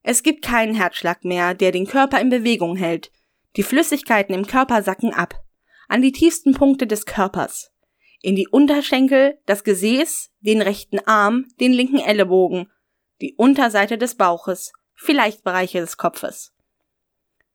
Es 0.01 0.23
gibt 0.23 0.45
keinen 0.45 0.73
Herzschlag 0.73 1.25
mehr, 1.25 1.55
der 1.55 1.73
den 1.73 1.85
Körper 1.85 2.21
in 2.21 2.29
Bewegung 2.29 2.77
hält. 2.77 3.11
Die 3.57 3.63
Flüssigkeiten 3.63 4.33
im 4.33 4.47
Körper 4.47 4.81
sacken 4.81 5.13
ab. 5.13 5.43
An 5.89 6.01
die 6.01 6.13
tiefsten 6.13 6.53
Punkte 6.53 6.87
des 6.87 7.05
Körpers. 7.05 7.73
In 8.21 8.37
die 8.37 8.47
Unterschenkel, 8.47 9.37
das 9.45 9.65
Gesäß, 9.65 10.31
den 10.39 10.61
rechten 10.61 10.99
Arm, 10.99 11.47
den 11.59 11.73
linken 11.73 11.99
Ellenbogen, 11.99 12.71
die 13.19 13.35
Unterseite 13.35 13.97
des 13.97 14.15
Bauches, 14.15 14.71
vielleicht 14.93 15.43
Bereiche 15.43 15.81
des 15.81 15.97
Kopfes. 15.97 16.54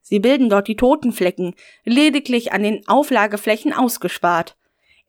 Sie 0.01 0.19
bilden 0.19 0.49
dort 0.49 0.69
die 0.69 0.77
Totenflecken, 0.77 1.55
lediglich 1.85 2.53
an 2.53 2.63
den 2.63 2.87
Auflageflächen 2.89 3.73
ausgespart. 3.73 4.57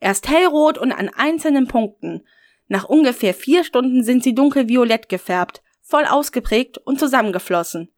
Erst 0.00 0.28
hellrot 0.28 0.78
und 0.78 0.92
an 0.92 1.08
einzelnen 1.08 1.66
Punkten. 1.66 2.26
Nach 2.68 2.84
ungefähr 2.84 3.34
vier 3.34 3.64
Stunden 3.64 4.02
sind 4.02 4.22
sie 4.22 4.34
dunkelviolett 4.34 5.08
gefärbt, 5.08 5.62
voll 5.80 6.04
ausgeprägt 6.04 6.78
und 6.78 6.98
zusammengeflossen. 6.98 7.92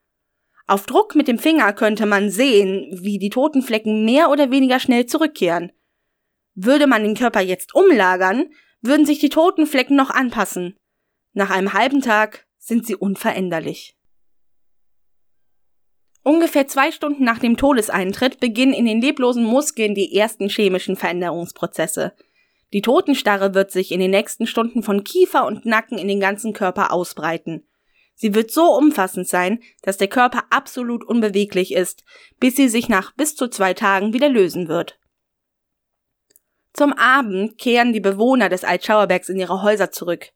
Auf 0.67 0.87
Druck 0.87 1.15
mit 1.15 1.29
dem 1.29 1.39
Finger 1.39 1.73
könnte 1.75 2.07
man 2.07 2.31
sehen, 2.31 2.89
wie 2.93 3.19
die 3.19 3.31
Totenflecken 3.31 4.05
mehr 4.05 4.31
oder 4.31 4.51
weniger 4.51 4.81
schnell 4.81 5.07
zurückkehren. 5.07 5.73
Würde 6.55 6.87
man 6.87 7.03
den 7.03 7.17
Körper 7.17 7.41
jetzt 7.41 7.75
umlagern, 7.75 8.51
würden 8.81 9.05
sich 9.05 9.19
die 9.19 9.29
Totenflecken 9.29 9.97
noch 9.97 10.11
anpassen. 10.11 10.77
Nach 11.33 11.51
einem 11.51 11.73
halben 11.73 12.01
Tag 12.01 12.47
sind 12.59 12.87
sie 12.87 12.97
unveränderlich. 12.97 13.94
Ungefähr 16.25 16.67
zwei 16.67 16.91
Stunden 16.91 17.23
nach 17.23 17.39
dem 17.39 17.59
Todeseintritt 17.59 18.41
beginnen 18.41 18.73
in 18.73 18.87
den 18.87 19.01
leblosen 19.03 19.45
Muskeln 19.45 19.95
die 19.95 20.17
ersten 20.17 20.49
chemischen 20.49 20.97
Veränderungsprozesse. 20.97 22.15
Die 22.73 22.81
Totenstarre 22.81 23.55
wird 23.55 23.71
sich 23.71 23.93
in 23.93 24.01
den 24.01 24.11
nächsten 24.11 24.47
Stunden 24.47 24.83
von 24.83 25.05
Kiefer 25.05 25.47
und 25.47 25.67
Nacken 25.67 25.99
in 25.99 26.09
den 26.09 26.21
ganzen 26.21 26.55
Körper 26.55 26.93
ausbreiten. 26.93 27.69
Sie 28.15 28.35
wird 28.35 28.51
so 28.51 28.75
umfassend 28.75 29.29
sein, 29.29 29.61
dass 29.83 29.99
der 29.99 30.09
Körper 30.09 30.45
absolut 30.49 31.05
unbeweglich 31.05 31.75
ist, 31.75 32.05
bis 32.41 32.57
sie 32.57 32.69
sich 32.69 32.89
nach 32.89 33.13
bis 33.13 33.37
zu 33.37 33.49
zwei 33.49 33.75
Tagen 33.75 34.15
wieder 34.15 34.31
lösen 34.31 34.67
wird. 34.67 34.99
Zum 36.73 36.95
Abend 36.95 37.59
kehren 37.59 37.93
die 37.93 38.01
Bewohner 38.01 38.49
des 38.49 38.65
Altschauerbergs 38.65 39.29
in 39.29 39.39
ihre 39.39 39.63
Häuser 39.63 39.91
zurück. 39.91 40.33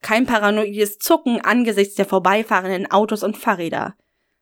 Kein 0.00 0.26
paranoides 0.26 0.98
Zucken 0.98 1.40
angesichts 1.40 1.96
der 1.96 2.06
vorbeifahrenden 2.06 2.90
Autos 2.90 3.24
und 3.24 3.36
Fahrräder. 3.36 3.96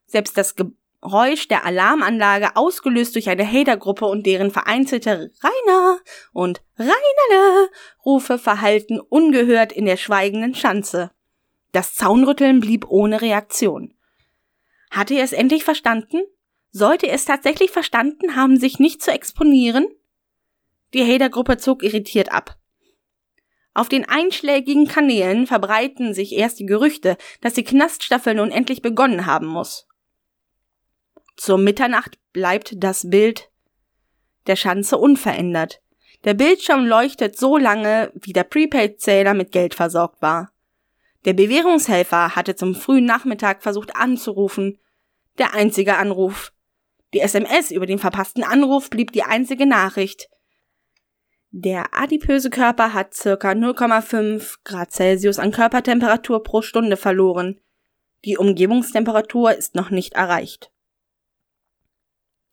Selbst 0.06 0.36
das 0.36 0.54
Geräusch 1.02 1.48
der 1.48 1.64
Alarmanlage, 1.66 2.54
ausgelöst 2.54 3.16
durch 3.16 3.28
eine 3.28 3.44
Hatergruppe 3.44 4.06
und 4.06 4.24
deren 4.24 4.52
vereinzelte 4.52 5.32
Rainer 5.42 5.98
und 6.32 6.62
Reinerle 6.78 7.70
Rufe 8.06 8.38
verhallten 8.38 9.00
ungehört 9.00 9.72
in 9.72 9.84
der 9.84 9.96
schweigenden 9.96 10.54
Schanze. 10.54 11.10
Das 11.72 11.94
Zaunrütteln 11.96 12.60
blieb 12.60 12.86
ohne 12.88 13.20
Reaktion. 13.20 13.94
Hatte 14.90 15.14
er 15.14 15.24
es 15.24 15.32
endlich 15.32 15.64
verstanden? 15.64 16.22
Sollte 16.70 17.08
er 17.08 17.14
es 17.14 17.24
tatsächlich 17.24 17.72
verstanden 17.72 18.36
haben, 18.36 18.56
sich 18.56 18.78
nicht 18.78 19.02
zu 19.02 19.10
exponieren? 19.10 19.88
Die 20.94 21.04
Hatergruppe 21.04 21.56
zog 21.56 21.82
irritiert 21.82 22.30
ab. 22.30 22.56
Auf 23.74 23.88
den 23.88 24.08
einschlägigen 24.08 24.86
Kanälen 24.86 25.46
verbreiten 25.46 26.14
sich 26.14 26.32
erst 26.32 26.60
die 26.60 26.66
Gerüchte, 26.66 27.16
dass 27.40 27.54
die 27.54 27.64
Knaststaffel 27.64 28.34
nun 28.34 28.52
endlich 28.52 28.82
begonnen 28.82 29.26
haben 29.26 29.46
muss. 29.46 29.88
Zur 31.36 31.58
Mitternacht 31.58 32.18
bleibt 32.32 32.74
das 32.76 33.08
Bild 33.08 33.50
der 34.46 34.56
Schanze 34.56 34.98
unverändert. 34.98 35.80
Der 36.24 36.34
Bildschirm 36.34 36.86
leuchtet 36.86 37.38
so 37.38 37.56
lange, 37.56 38.12
wie 38.14 38.32
der 38.32 38.44
Prepaid-Zähler 38.44 39.34
mit 39.34 39.52
Geld 39.52 39.74
versorgt 39.74 40.22
war. 40.22 40.52
Der 41.24 41.32
Bewährungshelfer 41.32 42.34
hatte 42.34 42.54
zum 42.54 42.74
frühen 42.74 43.04
Nachmittag 43.04 43.62
versucht 43.62 43.94
anzurufen. 43.94 44.78
Der 45.38 45.54
einzige 45.54 45.96
Anruf. 45.96 46.52
Die 47.12 47.20
SMS 47.20 47.70
über 47.70 47.86
den 47.86 47.98
verpassten 47.98 48.42
Anruf 48.42 48.90
blieb 48.90 49.12
die 49.12 49.22
einzige 49.22 49.66
Nachricht. 49.66 50.28
Der 51.50 51.92
adipöse 51.92 52.50
Körper 52.50 52.94
hat 52.94 53.14
circa 53.14 53.50
0,5 53.50 54.56
Grad 54.64 54.90
Celsius 54.90 55.38
an 55.38 55.52
Körpertemperatur 55.52 56.42
pro 56.42 56.62
Stunde 56.62 56.96
verloren. 56.96 57.60
Die 58.24 58.38
Umgebungstemperatur 58.38 59.52
ist 59.52 59.74
noch 59.74 59.90
nicht 59.90 60.14
erreicht. 60.14 60.71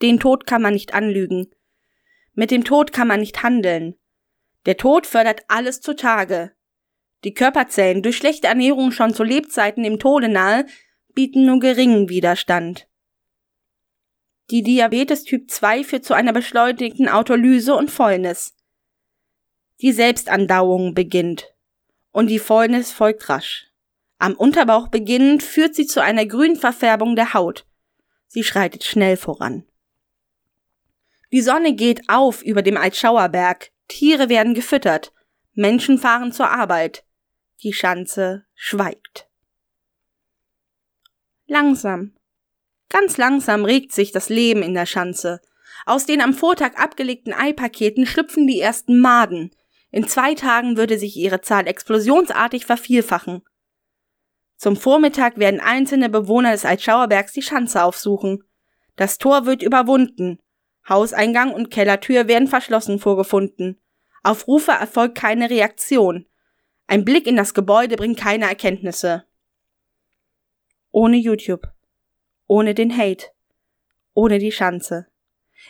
Den 0.01 0.19
Tod 0.19 0.45
kann 0.45 0.61
man 0.61 0.73
nicht 0.73 0.93
anlügen. 0.93 1.53
Mit 2.33 2.51
dem 2.51 2.63
Tod 2.63 2.93
kann 2.93 3.07
man 3.07 3.19
nicht 3.19 3.43
handeln. 3.43 3.95
Der 4.65 4.77
Tod 4.77 5.07
fördert 5.07 5.43
alles 5.47 5.81
zutage. 5.81 6.51
Die 7.23 7.33
Körperzellen, 7.33 8.01
durch 8.01 8.17
schlechte 8.17 8.47
Ernährung 8.47 8.91
schon 8.91 9.13
zu 9.13 9.23
Lebzeiten 9.23 9.83
dem 9.83 9.99
Tode 9.99 10.29
nahe, 10.29 10.65
bieten 11.13 11.45
nur 11.45 11.59
geringen 11.59 12.07
Widerstand. 12.07 12.87
Die 14.51 14.63
Diabetes 14.63 15.23
Typ 15.23 15.51
2 15.51 15.83
führt 15.83 16.05
zu 16.05 16.13
einer 16.13 16.33
beschleunigten 16.33 17.09
Autolyse 17.09 17.75
und 17.75 17.91
Fäulnis. 17.91 18.55
Die 19.81 19.91
Selbstandauung 19.91 20.93
beginnt. 20.93 21.53
Und 22.11 22.27
die 22.27 22.39
Fäulnis 22.39 22.91
folgt 22.91 23.29
rasch. 23.29 23.67
Am 24.17 24.33
Unterbauch 24.33 24.87
beginnend 24.87 25.43
führt 25.43 25.75
sie 25.75 25.85
zu 25.85 26.01
einer 26.01 26.25
grünen 26.25 26.55
Verfärbung 26.55 27.15
der 27.15 27.33
Haut. 27.33 27.65
Sie 28.27 28.43
schreitet 28.43 28.83
schnell 28.83 29.17
voran. 29.17 29.65
Die 31.32 31.41
Sonne 31.41 31.75
geht 31.75 32.09
auf 32.09 32.41
über 32.41 32.61
dem 32.61 32.77
Altschauerberg, 32.77 33.71
Tiere 33.88 34.30
werden 34.30 34.53
gefüttert, 34.53 35.13
Menschen 35.53 35.97
fahren 35.97 36.32
zur 36.32 36.49
Arbeit. 36.49 37.03
Die 37.61 37.73
Schanze 37.73 38.45
schweigt. 38.55 39.27
Langsam, 41.47 42.15
ganz 42.89 43.17
langsam 43.17 43.65
regt 43.65 43.91
sich 43.91 44.11
das 44.11 44.30
Leben 44.30 44.61
in 44.61 44.73
der 44.73 44.86
Schanze. 44.86 45.41
Aus 45.86 46.05
den 46.05 46.21
am 46.21 46.34
Vortag 46.34 46.75
abgelegten 46.77 47.34
Eipaketen 47.34 48.05
schlüpfen 48.05 48.47
die 48.47 48.59
ersten 48.59 48.99
Maden. 48.99 49.51
In 49.91 50.07
zwei 50.07 50.36
Tagen 50.36 50.77
würde 50.77 50.97
sich 50.97 51.17
ihre 51.17 51.41
Zahl 51.41 51.67
explosionsartig 51.67 52.65
vervielfachen. 52.65 53.41
Zum 54.57 54.75
Vormittag 54.75 55.38
werden 55.38 55.59
einzelne 55.59 56.09
Bewohner 56.09 56.51
des 56.51 56.65
Altschauerbergs 56.65 57.34
die 57.34 57.41
Schanze 57.41 57.84
aufsuchen. 57.84 58.43
Das 58.95 59.17
Tor 59.17 59.45
wird 59.45 59.63
überwunden. 59.63 60.39
Hauseingang 60.89 61.53
und 61.53 61.69
Kellertür 61.69 62.27
werden 62.27 62.47
verschlossen 62.47 62.99
vorgefunden. 62.99 63.79
Auf 64.23 64.47
Rufe 64.47 64.71
erfolgt 64.71 65.15
keine 65.15 65.49
Reaktion. 65.49 66.25
Ein 66.87 67.05
Blick 67.05 67.27
in 67.27 67.35
das 67.35 67.53
Gebäude 67.53 67.95
bringt 67.95 68.19
keine 68.19 68.45
Erkenntnisse. 68.45 69.23
Ohne 70.91 71.17
YouTube. 71.17 71.67
Ohne 72.47 72.73
den 72.73 72.97
Hate. 72.97 73.27
Ohne 74.13 74.39
die 74.39 74.51
Schanze. 74.51 75.05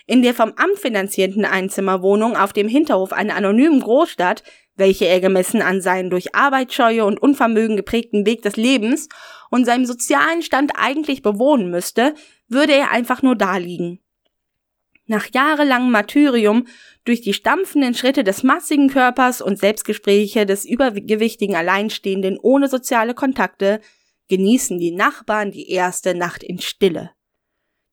In 0.05 0.21
der 0.21 0.33
vom 0.33 0.53
Amt 0.55 0.79
finanzierten 0.79 1.45
Einzimmerwohnung 1.45 2.37
auf 2.37 2.53
dem 2.53 2.67
Hinterhof 2.67 3.11
einer 3.11 3.35
anonymen 3.35 3.81
Großstadt 3.81 4.43
welche 4.79 5.05
er 5.05 5.19
gemessen 5.19 5.61
an 5.61 5.81
seinen 5.81 6.09
durch 6.09 6.33
Arbeitsscheue 6.33 7.05
und 7.05 7.21
Unvermögen 7.21 7.75
geprägten 7.75 8.25
Weg 8.25 8.41
des 8.41 8.55
Lebens 8.55 9.09
und 9.51 9.65
seinem 9.65 9.85
sozialen 9.85 10.41
Stand 10.41 10.71
eigentlich 10.75 11.21
bewohnen 11.21 11.69
müsste, 11.69 12.15
würde 12.47 12.73
er 12.73 12.91
einfach 12.91 13.21
nur 13.21 13.35
daliegen. 13.35 13.99
Nach 15.09 15.27
jahrelangem 15.33 15.89
Martyrium 15.89 16.67
durch 17.03 17.21
die 17.21 17.33
stampfenden 17.33 17.95
Schritte 17.95 18.23
des 18.23 18.43
massigen 18.43 18.89
Körpers 18.89 19.41
und 19.41 19.57
Selbstgespräche 19.57 20.45
des 20.45 20.65
übergewichtigen 20.65 21.55
Alleinstehenden 21.55 22.37
ohne 22.37 22.67
soziale 22.67 23.15
Kontakte 23.15 23.81
genießen 24.27 24.77
die 24.77 24.91
Nachbarn 24.91 25.49
die 25.49 25.71
erste 25.71 26.13
Nacht 26.13 26.43
in 26.43 26.59
Stille. 26.59 27.09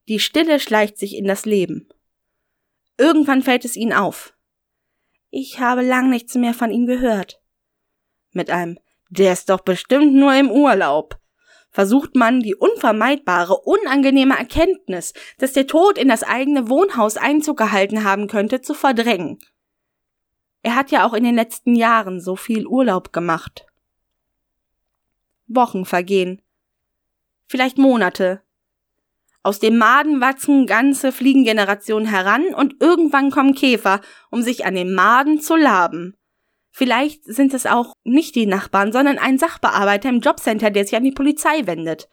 Die 0.09 0.19
Stille 0.19 0.61
schleicht 0.61 0.99
sich 0.99 1.17
in 1.17 1.25
das 1.25 1.47
Leben. 1.47 1.89
Irgendwann 2.99 3.43
fällt 3.43 3.65
es 3.65 3.77
ihnen 3.77 3.95
auf. 3.95 4.35
Ich 5.31 5.59
habe 5.59 5.81
lang 5.81 6.11
nichts 6.11 6.35
mehr 6.35 6.53
von 6.53 6.71
ihm 6.71 6.85
gehört. 6.85 7.41
Mit 8.33 8.51
einem 8.51 8.79
Der 9.09 9.33
ist 9.33 9.49
doch 9.49 9.61
bestimmt 9.63 10.13
nur 10.13 10.35
im 10.35 10.51
Urlaub 10.51 11.19
versucht 11.77 12.17
man 12.17 12.41
die 12.41 12.55
unvermeidbare, 12.55 13.55
unangenehme 13.55 14.35
Erkenntnis, 14.39 15.13
dass 15.37 15.53
der 15.53 15.67
Tod 15.67 15.99
in 15.99 16.09
das 16.09 16.23
eigene 16.23 16.71
Wohnhaus 16.71 17.19
Einzug 17.19 17.59
gehalten 17.59 18.03
haben 18.03 18.29
könnte, 18.29 18.63
zu 18.63 18.73
verdrängen. 18.73 19.39
Er 20.63 20.75
hat 20.75 20.91
ja 20.91 21.07
auch 21.07 21.13
in 21.13 21.23
den 21.23 21.35
letzten 21.35 21.75
Jahren 21.75 22.19
so 22.19 22.35
viel 22.35 22.67
Urlaub 22.67 23.13
gemacht. 23.13 23.67
Wochen 25.49 25.85
vergehen. 25.85 26.41
Vielleicht 27.47 27.77
Monate. 27.77 28.41
Aus 29.43 29.59
dem 29.59 29.77
Maden 29.77 30.23
wachsen 30.23 30.67
ganze 30.67 31.13
Fliegengenerationen 31.13 32.09
heran 32.09 32.55
und 32.55 32.77
irgendwann 32.81 33.31
kommen 33.31 33.55
Käfer, 33.55 34.01
um 34.31 34.41
sich 34.41 34.65
an 34.65 34.77
den 34.77 34.95
Maden 34.95 35.43
zu 35.43 35.57
laben. 35.57 36.16
Vielleicht 36.79 37.25
sind 37.25 37.55
es 37.55 37.65
auch 37.65 37.95
nicht 38.05 38.35
die 38.35 38.45
Nachbarn, 38.45 38.93
sondern 38.93 39.17
ein 39.17 39.39
Sachbearbeiter 39.39 40.11
im 40.11 40.21
Jobcenter, 40.21 40.71
der 40.71 40.85
sich 40.85 40.95
an 40.95 41.05
die 41.05 41.11
Polizei 41.11 41.67
wendet. 41.67 42.07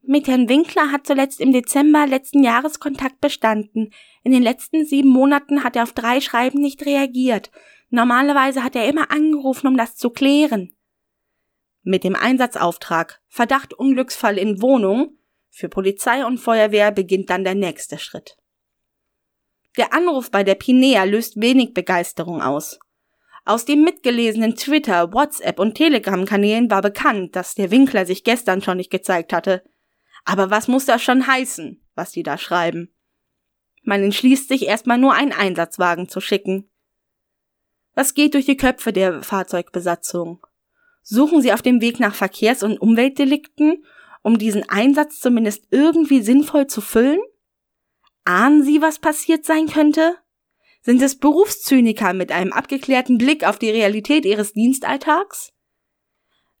Mit 0.00 0.28
Herrn 0.28 0.48
Winkler 0.48 0.92
hat 0.92 1.08
zuletzt 1.08 1.40
im 1.40 1.52
Dezember 1.52 2.06
letzten 2.06 2.44
Jahres 2.44 2.78
Kontakt 2.78 3.20
bestanden. 3.20 3.92
In 4.22 4.30
den 4.30 4.44
letzten 4.44 4.84
sieben 4.84 5.08
Monaten 5.08 5.64
hat 5.64 5.74
er 5.74 5.82
auf 5.82 5.92
drei 5.92 6.20
Schreiben 6.20 6.60
nicht 6.60 6.86
reagiert. 6.86 7.50
Normalerweise 7.90 8.62
hat 8.62 8.76
er 8.76 8.88
immer 8.88 9.10
angerufen, 9.10 9.66
um 9.66 9.76
das 9.76 9.96
zu 9.96 10.10
klären. 10.10 10.76
Mit 11.82 12.04
dem 12.04 12.14
Einsatzauftrag 12.14 13.22
Verdacht 13.26 13.74
Unglücksfall 13.74 14.38
in 14.38 14.62
Wohnung 14.62 15.18
für 15.50 15.68
Polizei 15.68 16.24
und 16.24 16.38
Feuerwehr 16.38 16.92
beginnt 16.92 17.28
dann 17.28 17.42
der 17.42 17.56
nächste 17.56 17.98
Schritt. 17.98 18.36
Der 19.76 19.92
Anruf 19.92 20.30
bei 20.30 20.44
der 20.44 20.54
Pinea 20.54 21.02
löst 21.02 21.40
wenig 21.40 21.74
Begeisterung 21.74 22.40
aus. 22.40 22.78
Aus 23.44 23.64
dem 23.64 23.82
mitgelesenen 23.82 24.54
Twitter, 24.54 25.12
WhatsApp 25.12 25.58
und 25.58 25.74
Telegram-Kanälen 25.74 26.70
war 26.70 26.82
bekannt, 26.82 27.34
dass 27.34 27.54
der 27.54 27.70
Winkler 27.70 28.06
sich 28.06 28.24
gestern 28.24 28.62
schon 28.62 28.76
nicht 28.76 28.90
gezeigt 28.90 29.32
hatte. 29.32 29.64
Aber 30.24 30.50
was 30.50 30.68
muss 30.68 30.84
das 30.84 31.02
schon 31.02 31.26
heißen, 31.26 31.84
was 31.94 32.12
die 32.12 32.22
da 32.22 32.38
schreiben? 32.38 32.94
Man 33.82 34.02
entschließt 34.02 34.48
sich 34.48 34.66
erstmal 34.66 34.98
nur 34.98 35.14
einen 35.14 35.32
Einsatzwagen 35.32 36.08
zu 36.08 36.20
schicken. 36.20 36.70
Was 37.94 38.14
geht 38.14 38.34
durch 38.34 38.46
die 38.46 38.56
Köpfe 38.56 38.92
der 38.92 39.22
Fahrzeugbesatzung? 39.22 40.46
Suchen 41.02 41.42
sie 41.42 41.52
auf 41.52 41.62
dem 41.62 41.80
Weg 41.80 41.98
nach 41.98 42.14
Verkehrs- 42.14 42.62
und 42.62 42.80
Umweltdelikten 42.80 43.84
um 44.22 44.38
diesen 44.38 44.68
Einsatz 44.68 45.20
zumindest 45.20 45.66
irgendwie 45.70 46.22
sinnvoll 46.22 46.68
zu 46.68 46.80
füllen? 46.80 47.20
Ahnen 48.24 48.62
Sie, 48.62 48.80
was 48.80 49.00
passiert 49.00 49.44
sein 49.44 49.66
könnte? 49.66 50.16
Sind 50.82 51.00
es 51.00 51.16
Berufszyniker 51.16 52.12
mit 52.12 52.32
einem 52.32 52.52
abgeklärten 52.52 53.16
Blick 53.16 53.44
auf 53.46 53.58
die 53.58 53.70
Realität 53.70 54.24
ihres 54.24 54.52
Dienstalltags? 54.52 55.52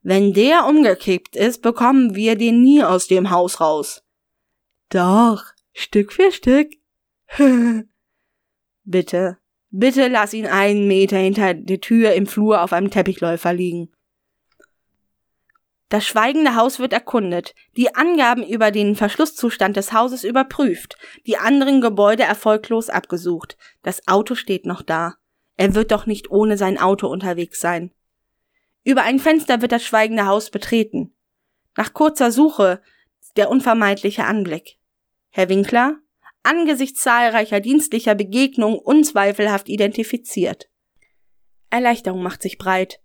Wenn 0.02 0.32
der 0.32 0.66
umgekippt 0.66 1.36
ist, 1.36 1.60
bekommen 1.60 2.14
wir 2.14 2.36
den 2.36 2.62
nie 2.62 2.82
aus 2.82 3.08
dem 3.08 3.30
Haus 3.30 3.60
raus. 3.60 4.04
Doch, 4.88 5.44
Stück 5.72 6.12
für 6.12 6.30
Stück. 6.30 6.70
bitte, 8.84 9.38
bitte 9.70 10.08
lass 10.08 10.34
ihn 10.34 10.46
einen 10.46 10.86
Meter 10.86 11.18
hinter 11.18 11.54
der 11.54 11.80
Tür 11.80 12.12
im 12.14 12.26
Flur 12.26 12.62
auf 12.62 12.72
einem 12.72 12.90
Teppichläufer 12.90 13.52
liegen. 13.52 13.92
Das 15.92 16.06
schweigende 16.06 16.56
Haus 16.56 16.78
wird 16.78 16.94
erkundet, 16.94 17.54
die 17.76 17.94
Angaben 17.94 18.42
über 18.46 18.70
den 18.70 18.96
Verschlusszustand 18.96 19.76
des 19.76 19.92
Hauses 19.92 20.24
überprüft, 20.24 20.96
die 21.26 21.36
anderen 21.36 21.82
Gebäude 21.82 22.22
erfolglos 22.22 22.88
abgesucht. 22.88 23.58
Das 23.82 24.08
Auto 24.08 24.34
steht 24.34 24.64
noch 24.64 24.80
da. 24.80 25.16
Er 25.58 25.74
wird 25.74 25.90
doch 25.92 26.06
nicht 26.06 26.30
ohne 26.30 26.56
sein 26.56 26.78
Auto 26.78 27.08
unterwegs 27.08 27.60
sein. 27.60 27.92
Über 28.84 29.02
ein 29.02 29.18
Fenster 29.18 29.60
wird 29.60 29.70
das 29.70 29.84
schweigende 29.84 30.24
Haus 30.24 30.48
betreten. 30.48 31.14
Nach 31.76 31.92
kurzer 31.92 32.32
Suche 32.32 32.80
der 33.36 33.50
unvermeidliche 33.50 34.24
Anblick. 34.24 34.78
Herr 35.28 35.50
Winkler, 35.50 35.96
angesichts 36.42 37.02
zahlreicher 37.02 37.60
dienstlicher 37.60 38.14
Begegnungen 38.14 38.78
unzweifelhaft 38.78 39.68
identifiziert. 39.68 40.70
Erleichterung 41.68 42.22
macht 42.22 42.40
sich 42.40 42.56
breit. 42.56 43.02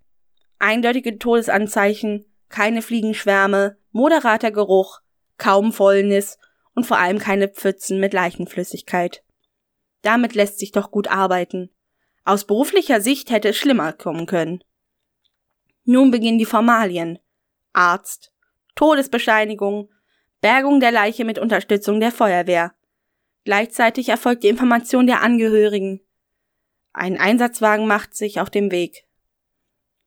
Eindeutige 0.58 1.20
Todesanzeichen, 1.20 2.24
keine 2.50 2.82
Fliegenschwärme, 2.82 3.78
moderater 3.92 4.52
Geruch, 4.52 5.02
kaum 5.38 5.74
Fäulnis 5.74 6.38
und 6.74 6.86
vor 6.86 6.98
allem 6.98 7.20
keine 7.20 7.48
Pfützen 7.48 8.00
mit 8.00 8.14
Leichenflüssigkeit. 8.14 9.24
Damit 10.02 10.36
lässt 10.36 10.60
sich 10.60 10.72
doch 10.72 10.92
gut 10.92 11.08
arbeiten. 11.08 11.70
Aus 12.24 12.46
beruflicher 12.46 13.02
Sicht 13.02 13.30
hätte 13.30 13.50
es 13.50 13.58
schlimmer 13.58 13.94
kommen 13.94 14.26
können. 14.26 14.64
Nun 15.86 16.12
beginnen 16.12 16.38
die 16.38 16.46
Formalien. 16.46 17.20
Arzt, 17.74 18.34
Todesbescheinigung, 18.76 19.90
Bergung 20.42 20.80
der 20.80 20.92
Leiche 20.92 21.26
mit 21.26 21.40
Unterstützung 21.40 22.00
der 22.00 22.12
Feuerwehr. 22.12 22.74
Gleichzeitig 23.44 24.10
erfolgt 24.10 24.44
die 24.44 24.50
Information 24.50 25.08
der 25.08 25.22
Angehörigen. 25.22 26.02
Ein 26.94 27.18
Einsatzwagen 27.18 27.88
macht 27.88 28.16
sich 28.16 28.40
auf 28.40 28.50
dem 28.50 28.72
Weg. 28.72 29.07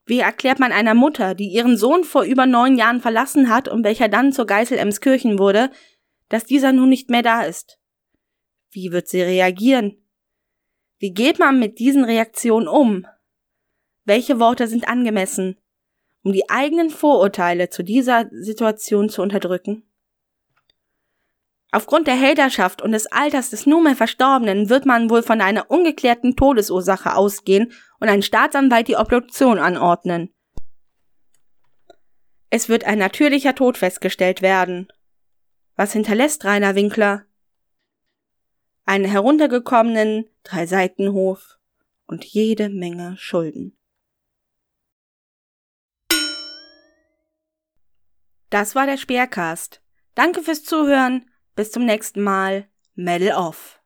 Wie 0.06 0.18
erklärt 0.18 0.58
man 0.58 0.72
einer 0.72 0.94
Mutter, 0.94 1.34
die 1.34 1.48
ihren 1.48 1.76
Sohn 1.76 2.04
vor 2.04 2.24
über 2.24 2.46
neun 2.46 2.76
Jahren 2.76 3.00
verlassen 3.00 3.48
hat 3.48 3.68
und 3.68 3.84
welcher 3.84 4.08
dann 4.08 4.32
zur 4.32 4.46
Geißel 4.46 4.78
Emskirchen 4.78 5.38
wurde, 5.38 5.70
dass 6.28 6.44
dieser 6.44 6.72
nun 6.72 6.88
nicht 6.88 7.10
mehr 7.10 7.22
da 7.22 7.42
ist? 7.42 7.78
Wie 8.70 8.92
wird 8.92 9.08
sie 9.08 9.22
reagieren? 9.22 9.96
Wie 10.98 11.12
geht 11.12 11.38
man 11.38 11.58
mit 11.58 11.78
diesen 11.78 12.04
Reaktionen 12.04 12.68
um? 12.68 13.06
Welche 14.04 14.38
Worte 14.38 14.66
sind 14.66 14.88
angemessen, 14.88 15.58
um 16.22 16.32
die 16.32 16.48
eigenen 16.50 16.90
Vorurteile 16.90 17.70
zu 17.70 17.82
dieser 17.82 18.28
Situation 18.32 19.08
zu 19.08 19.22
unterdrücken? 19.22 19.89
Aufgrund 21.72 22.08
der 22.08 22.16
Helderschaft 22.16 22.82
und 22.82 22.92
des 22.92 23.06
Alters 23.06 23.50
des 23.50 23.64
nunmehr 23.64 23.94
Verstorbenen 23.94 24.68
wird 24.68 24.86
man 24.86 25.08
wohl 25.08 25.22
von 25.22 25.40
einer 25.40 25.70
ungeklärten 25.70 26.34
Todesursache 26.34 27.14
ausgehen 27.14 27.72
und 28.00 28.08
ein 28.08 28.22
Staatsanwalt 28.22 28.88
die 28.88 28.96
Obduktion 28.96 29.58
anordnen. 29.58 30.34
Es 32.50 32.68
wird 32.68 32.84
ein 32.84 32.98
natürlicher 32.98 33.54
Tod 33.54 33.78
festgestellt 33.78 34.42
werden. 34.42 34.88
Was 35.76 35.92
hinterlässt 35.92 36.44
Rainer 36.44 36.74
Winkler? 36.74 37.24
Einen 38.84 39.04
heruntergekommenen 39.04 40.28
Dreiseitenhof 40.42 41.58
und 42.06 42.24
jede 42.24 42.68
Menge 42.68 43.16
Schulden. 43.16 43.76
Das 48.48 48.74
war 48.74 48.86
der 48.86 48.96
Speercast. 48.96 49.80
Danke 50.16 50.42
fürs 50.42 50.64
Zuhören 50.64 51.29
bis 51.60 51.72
zum 51.72 51.84
nächsten 51.84 52.22
Mal. 52.22 52.64
Medal 52.94 53.36
off. 53.36 53.82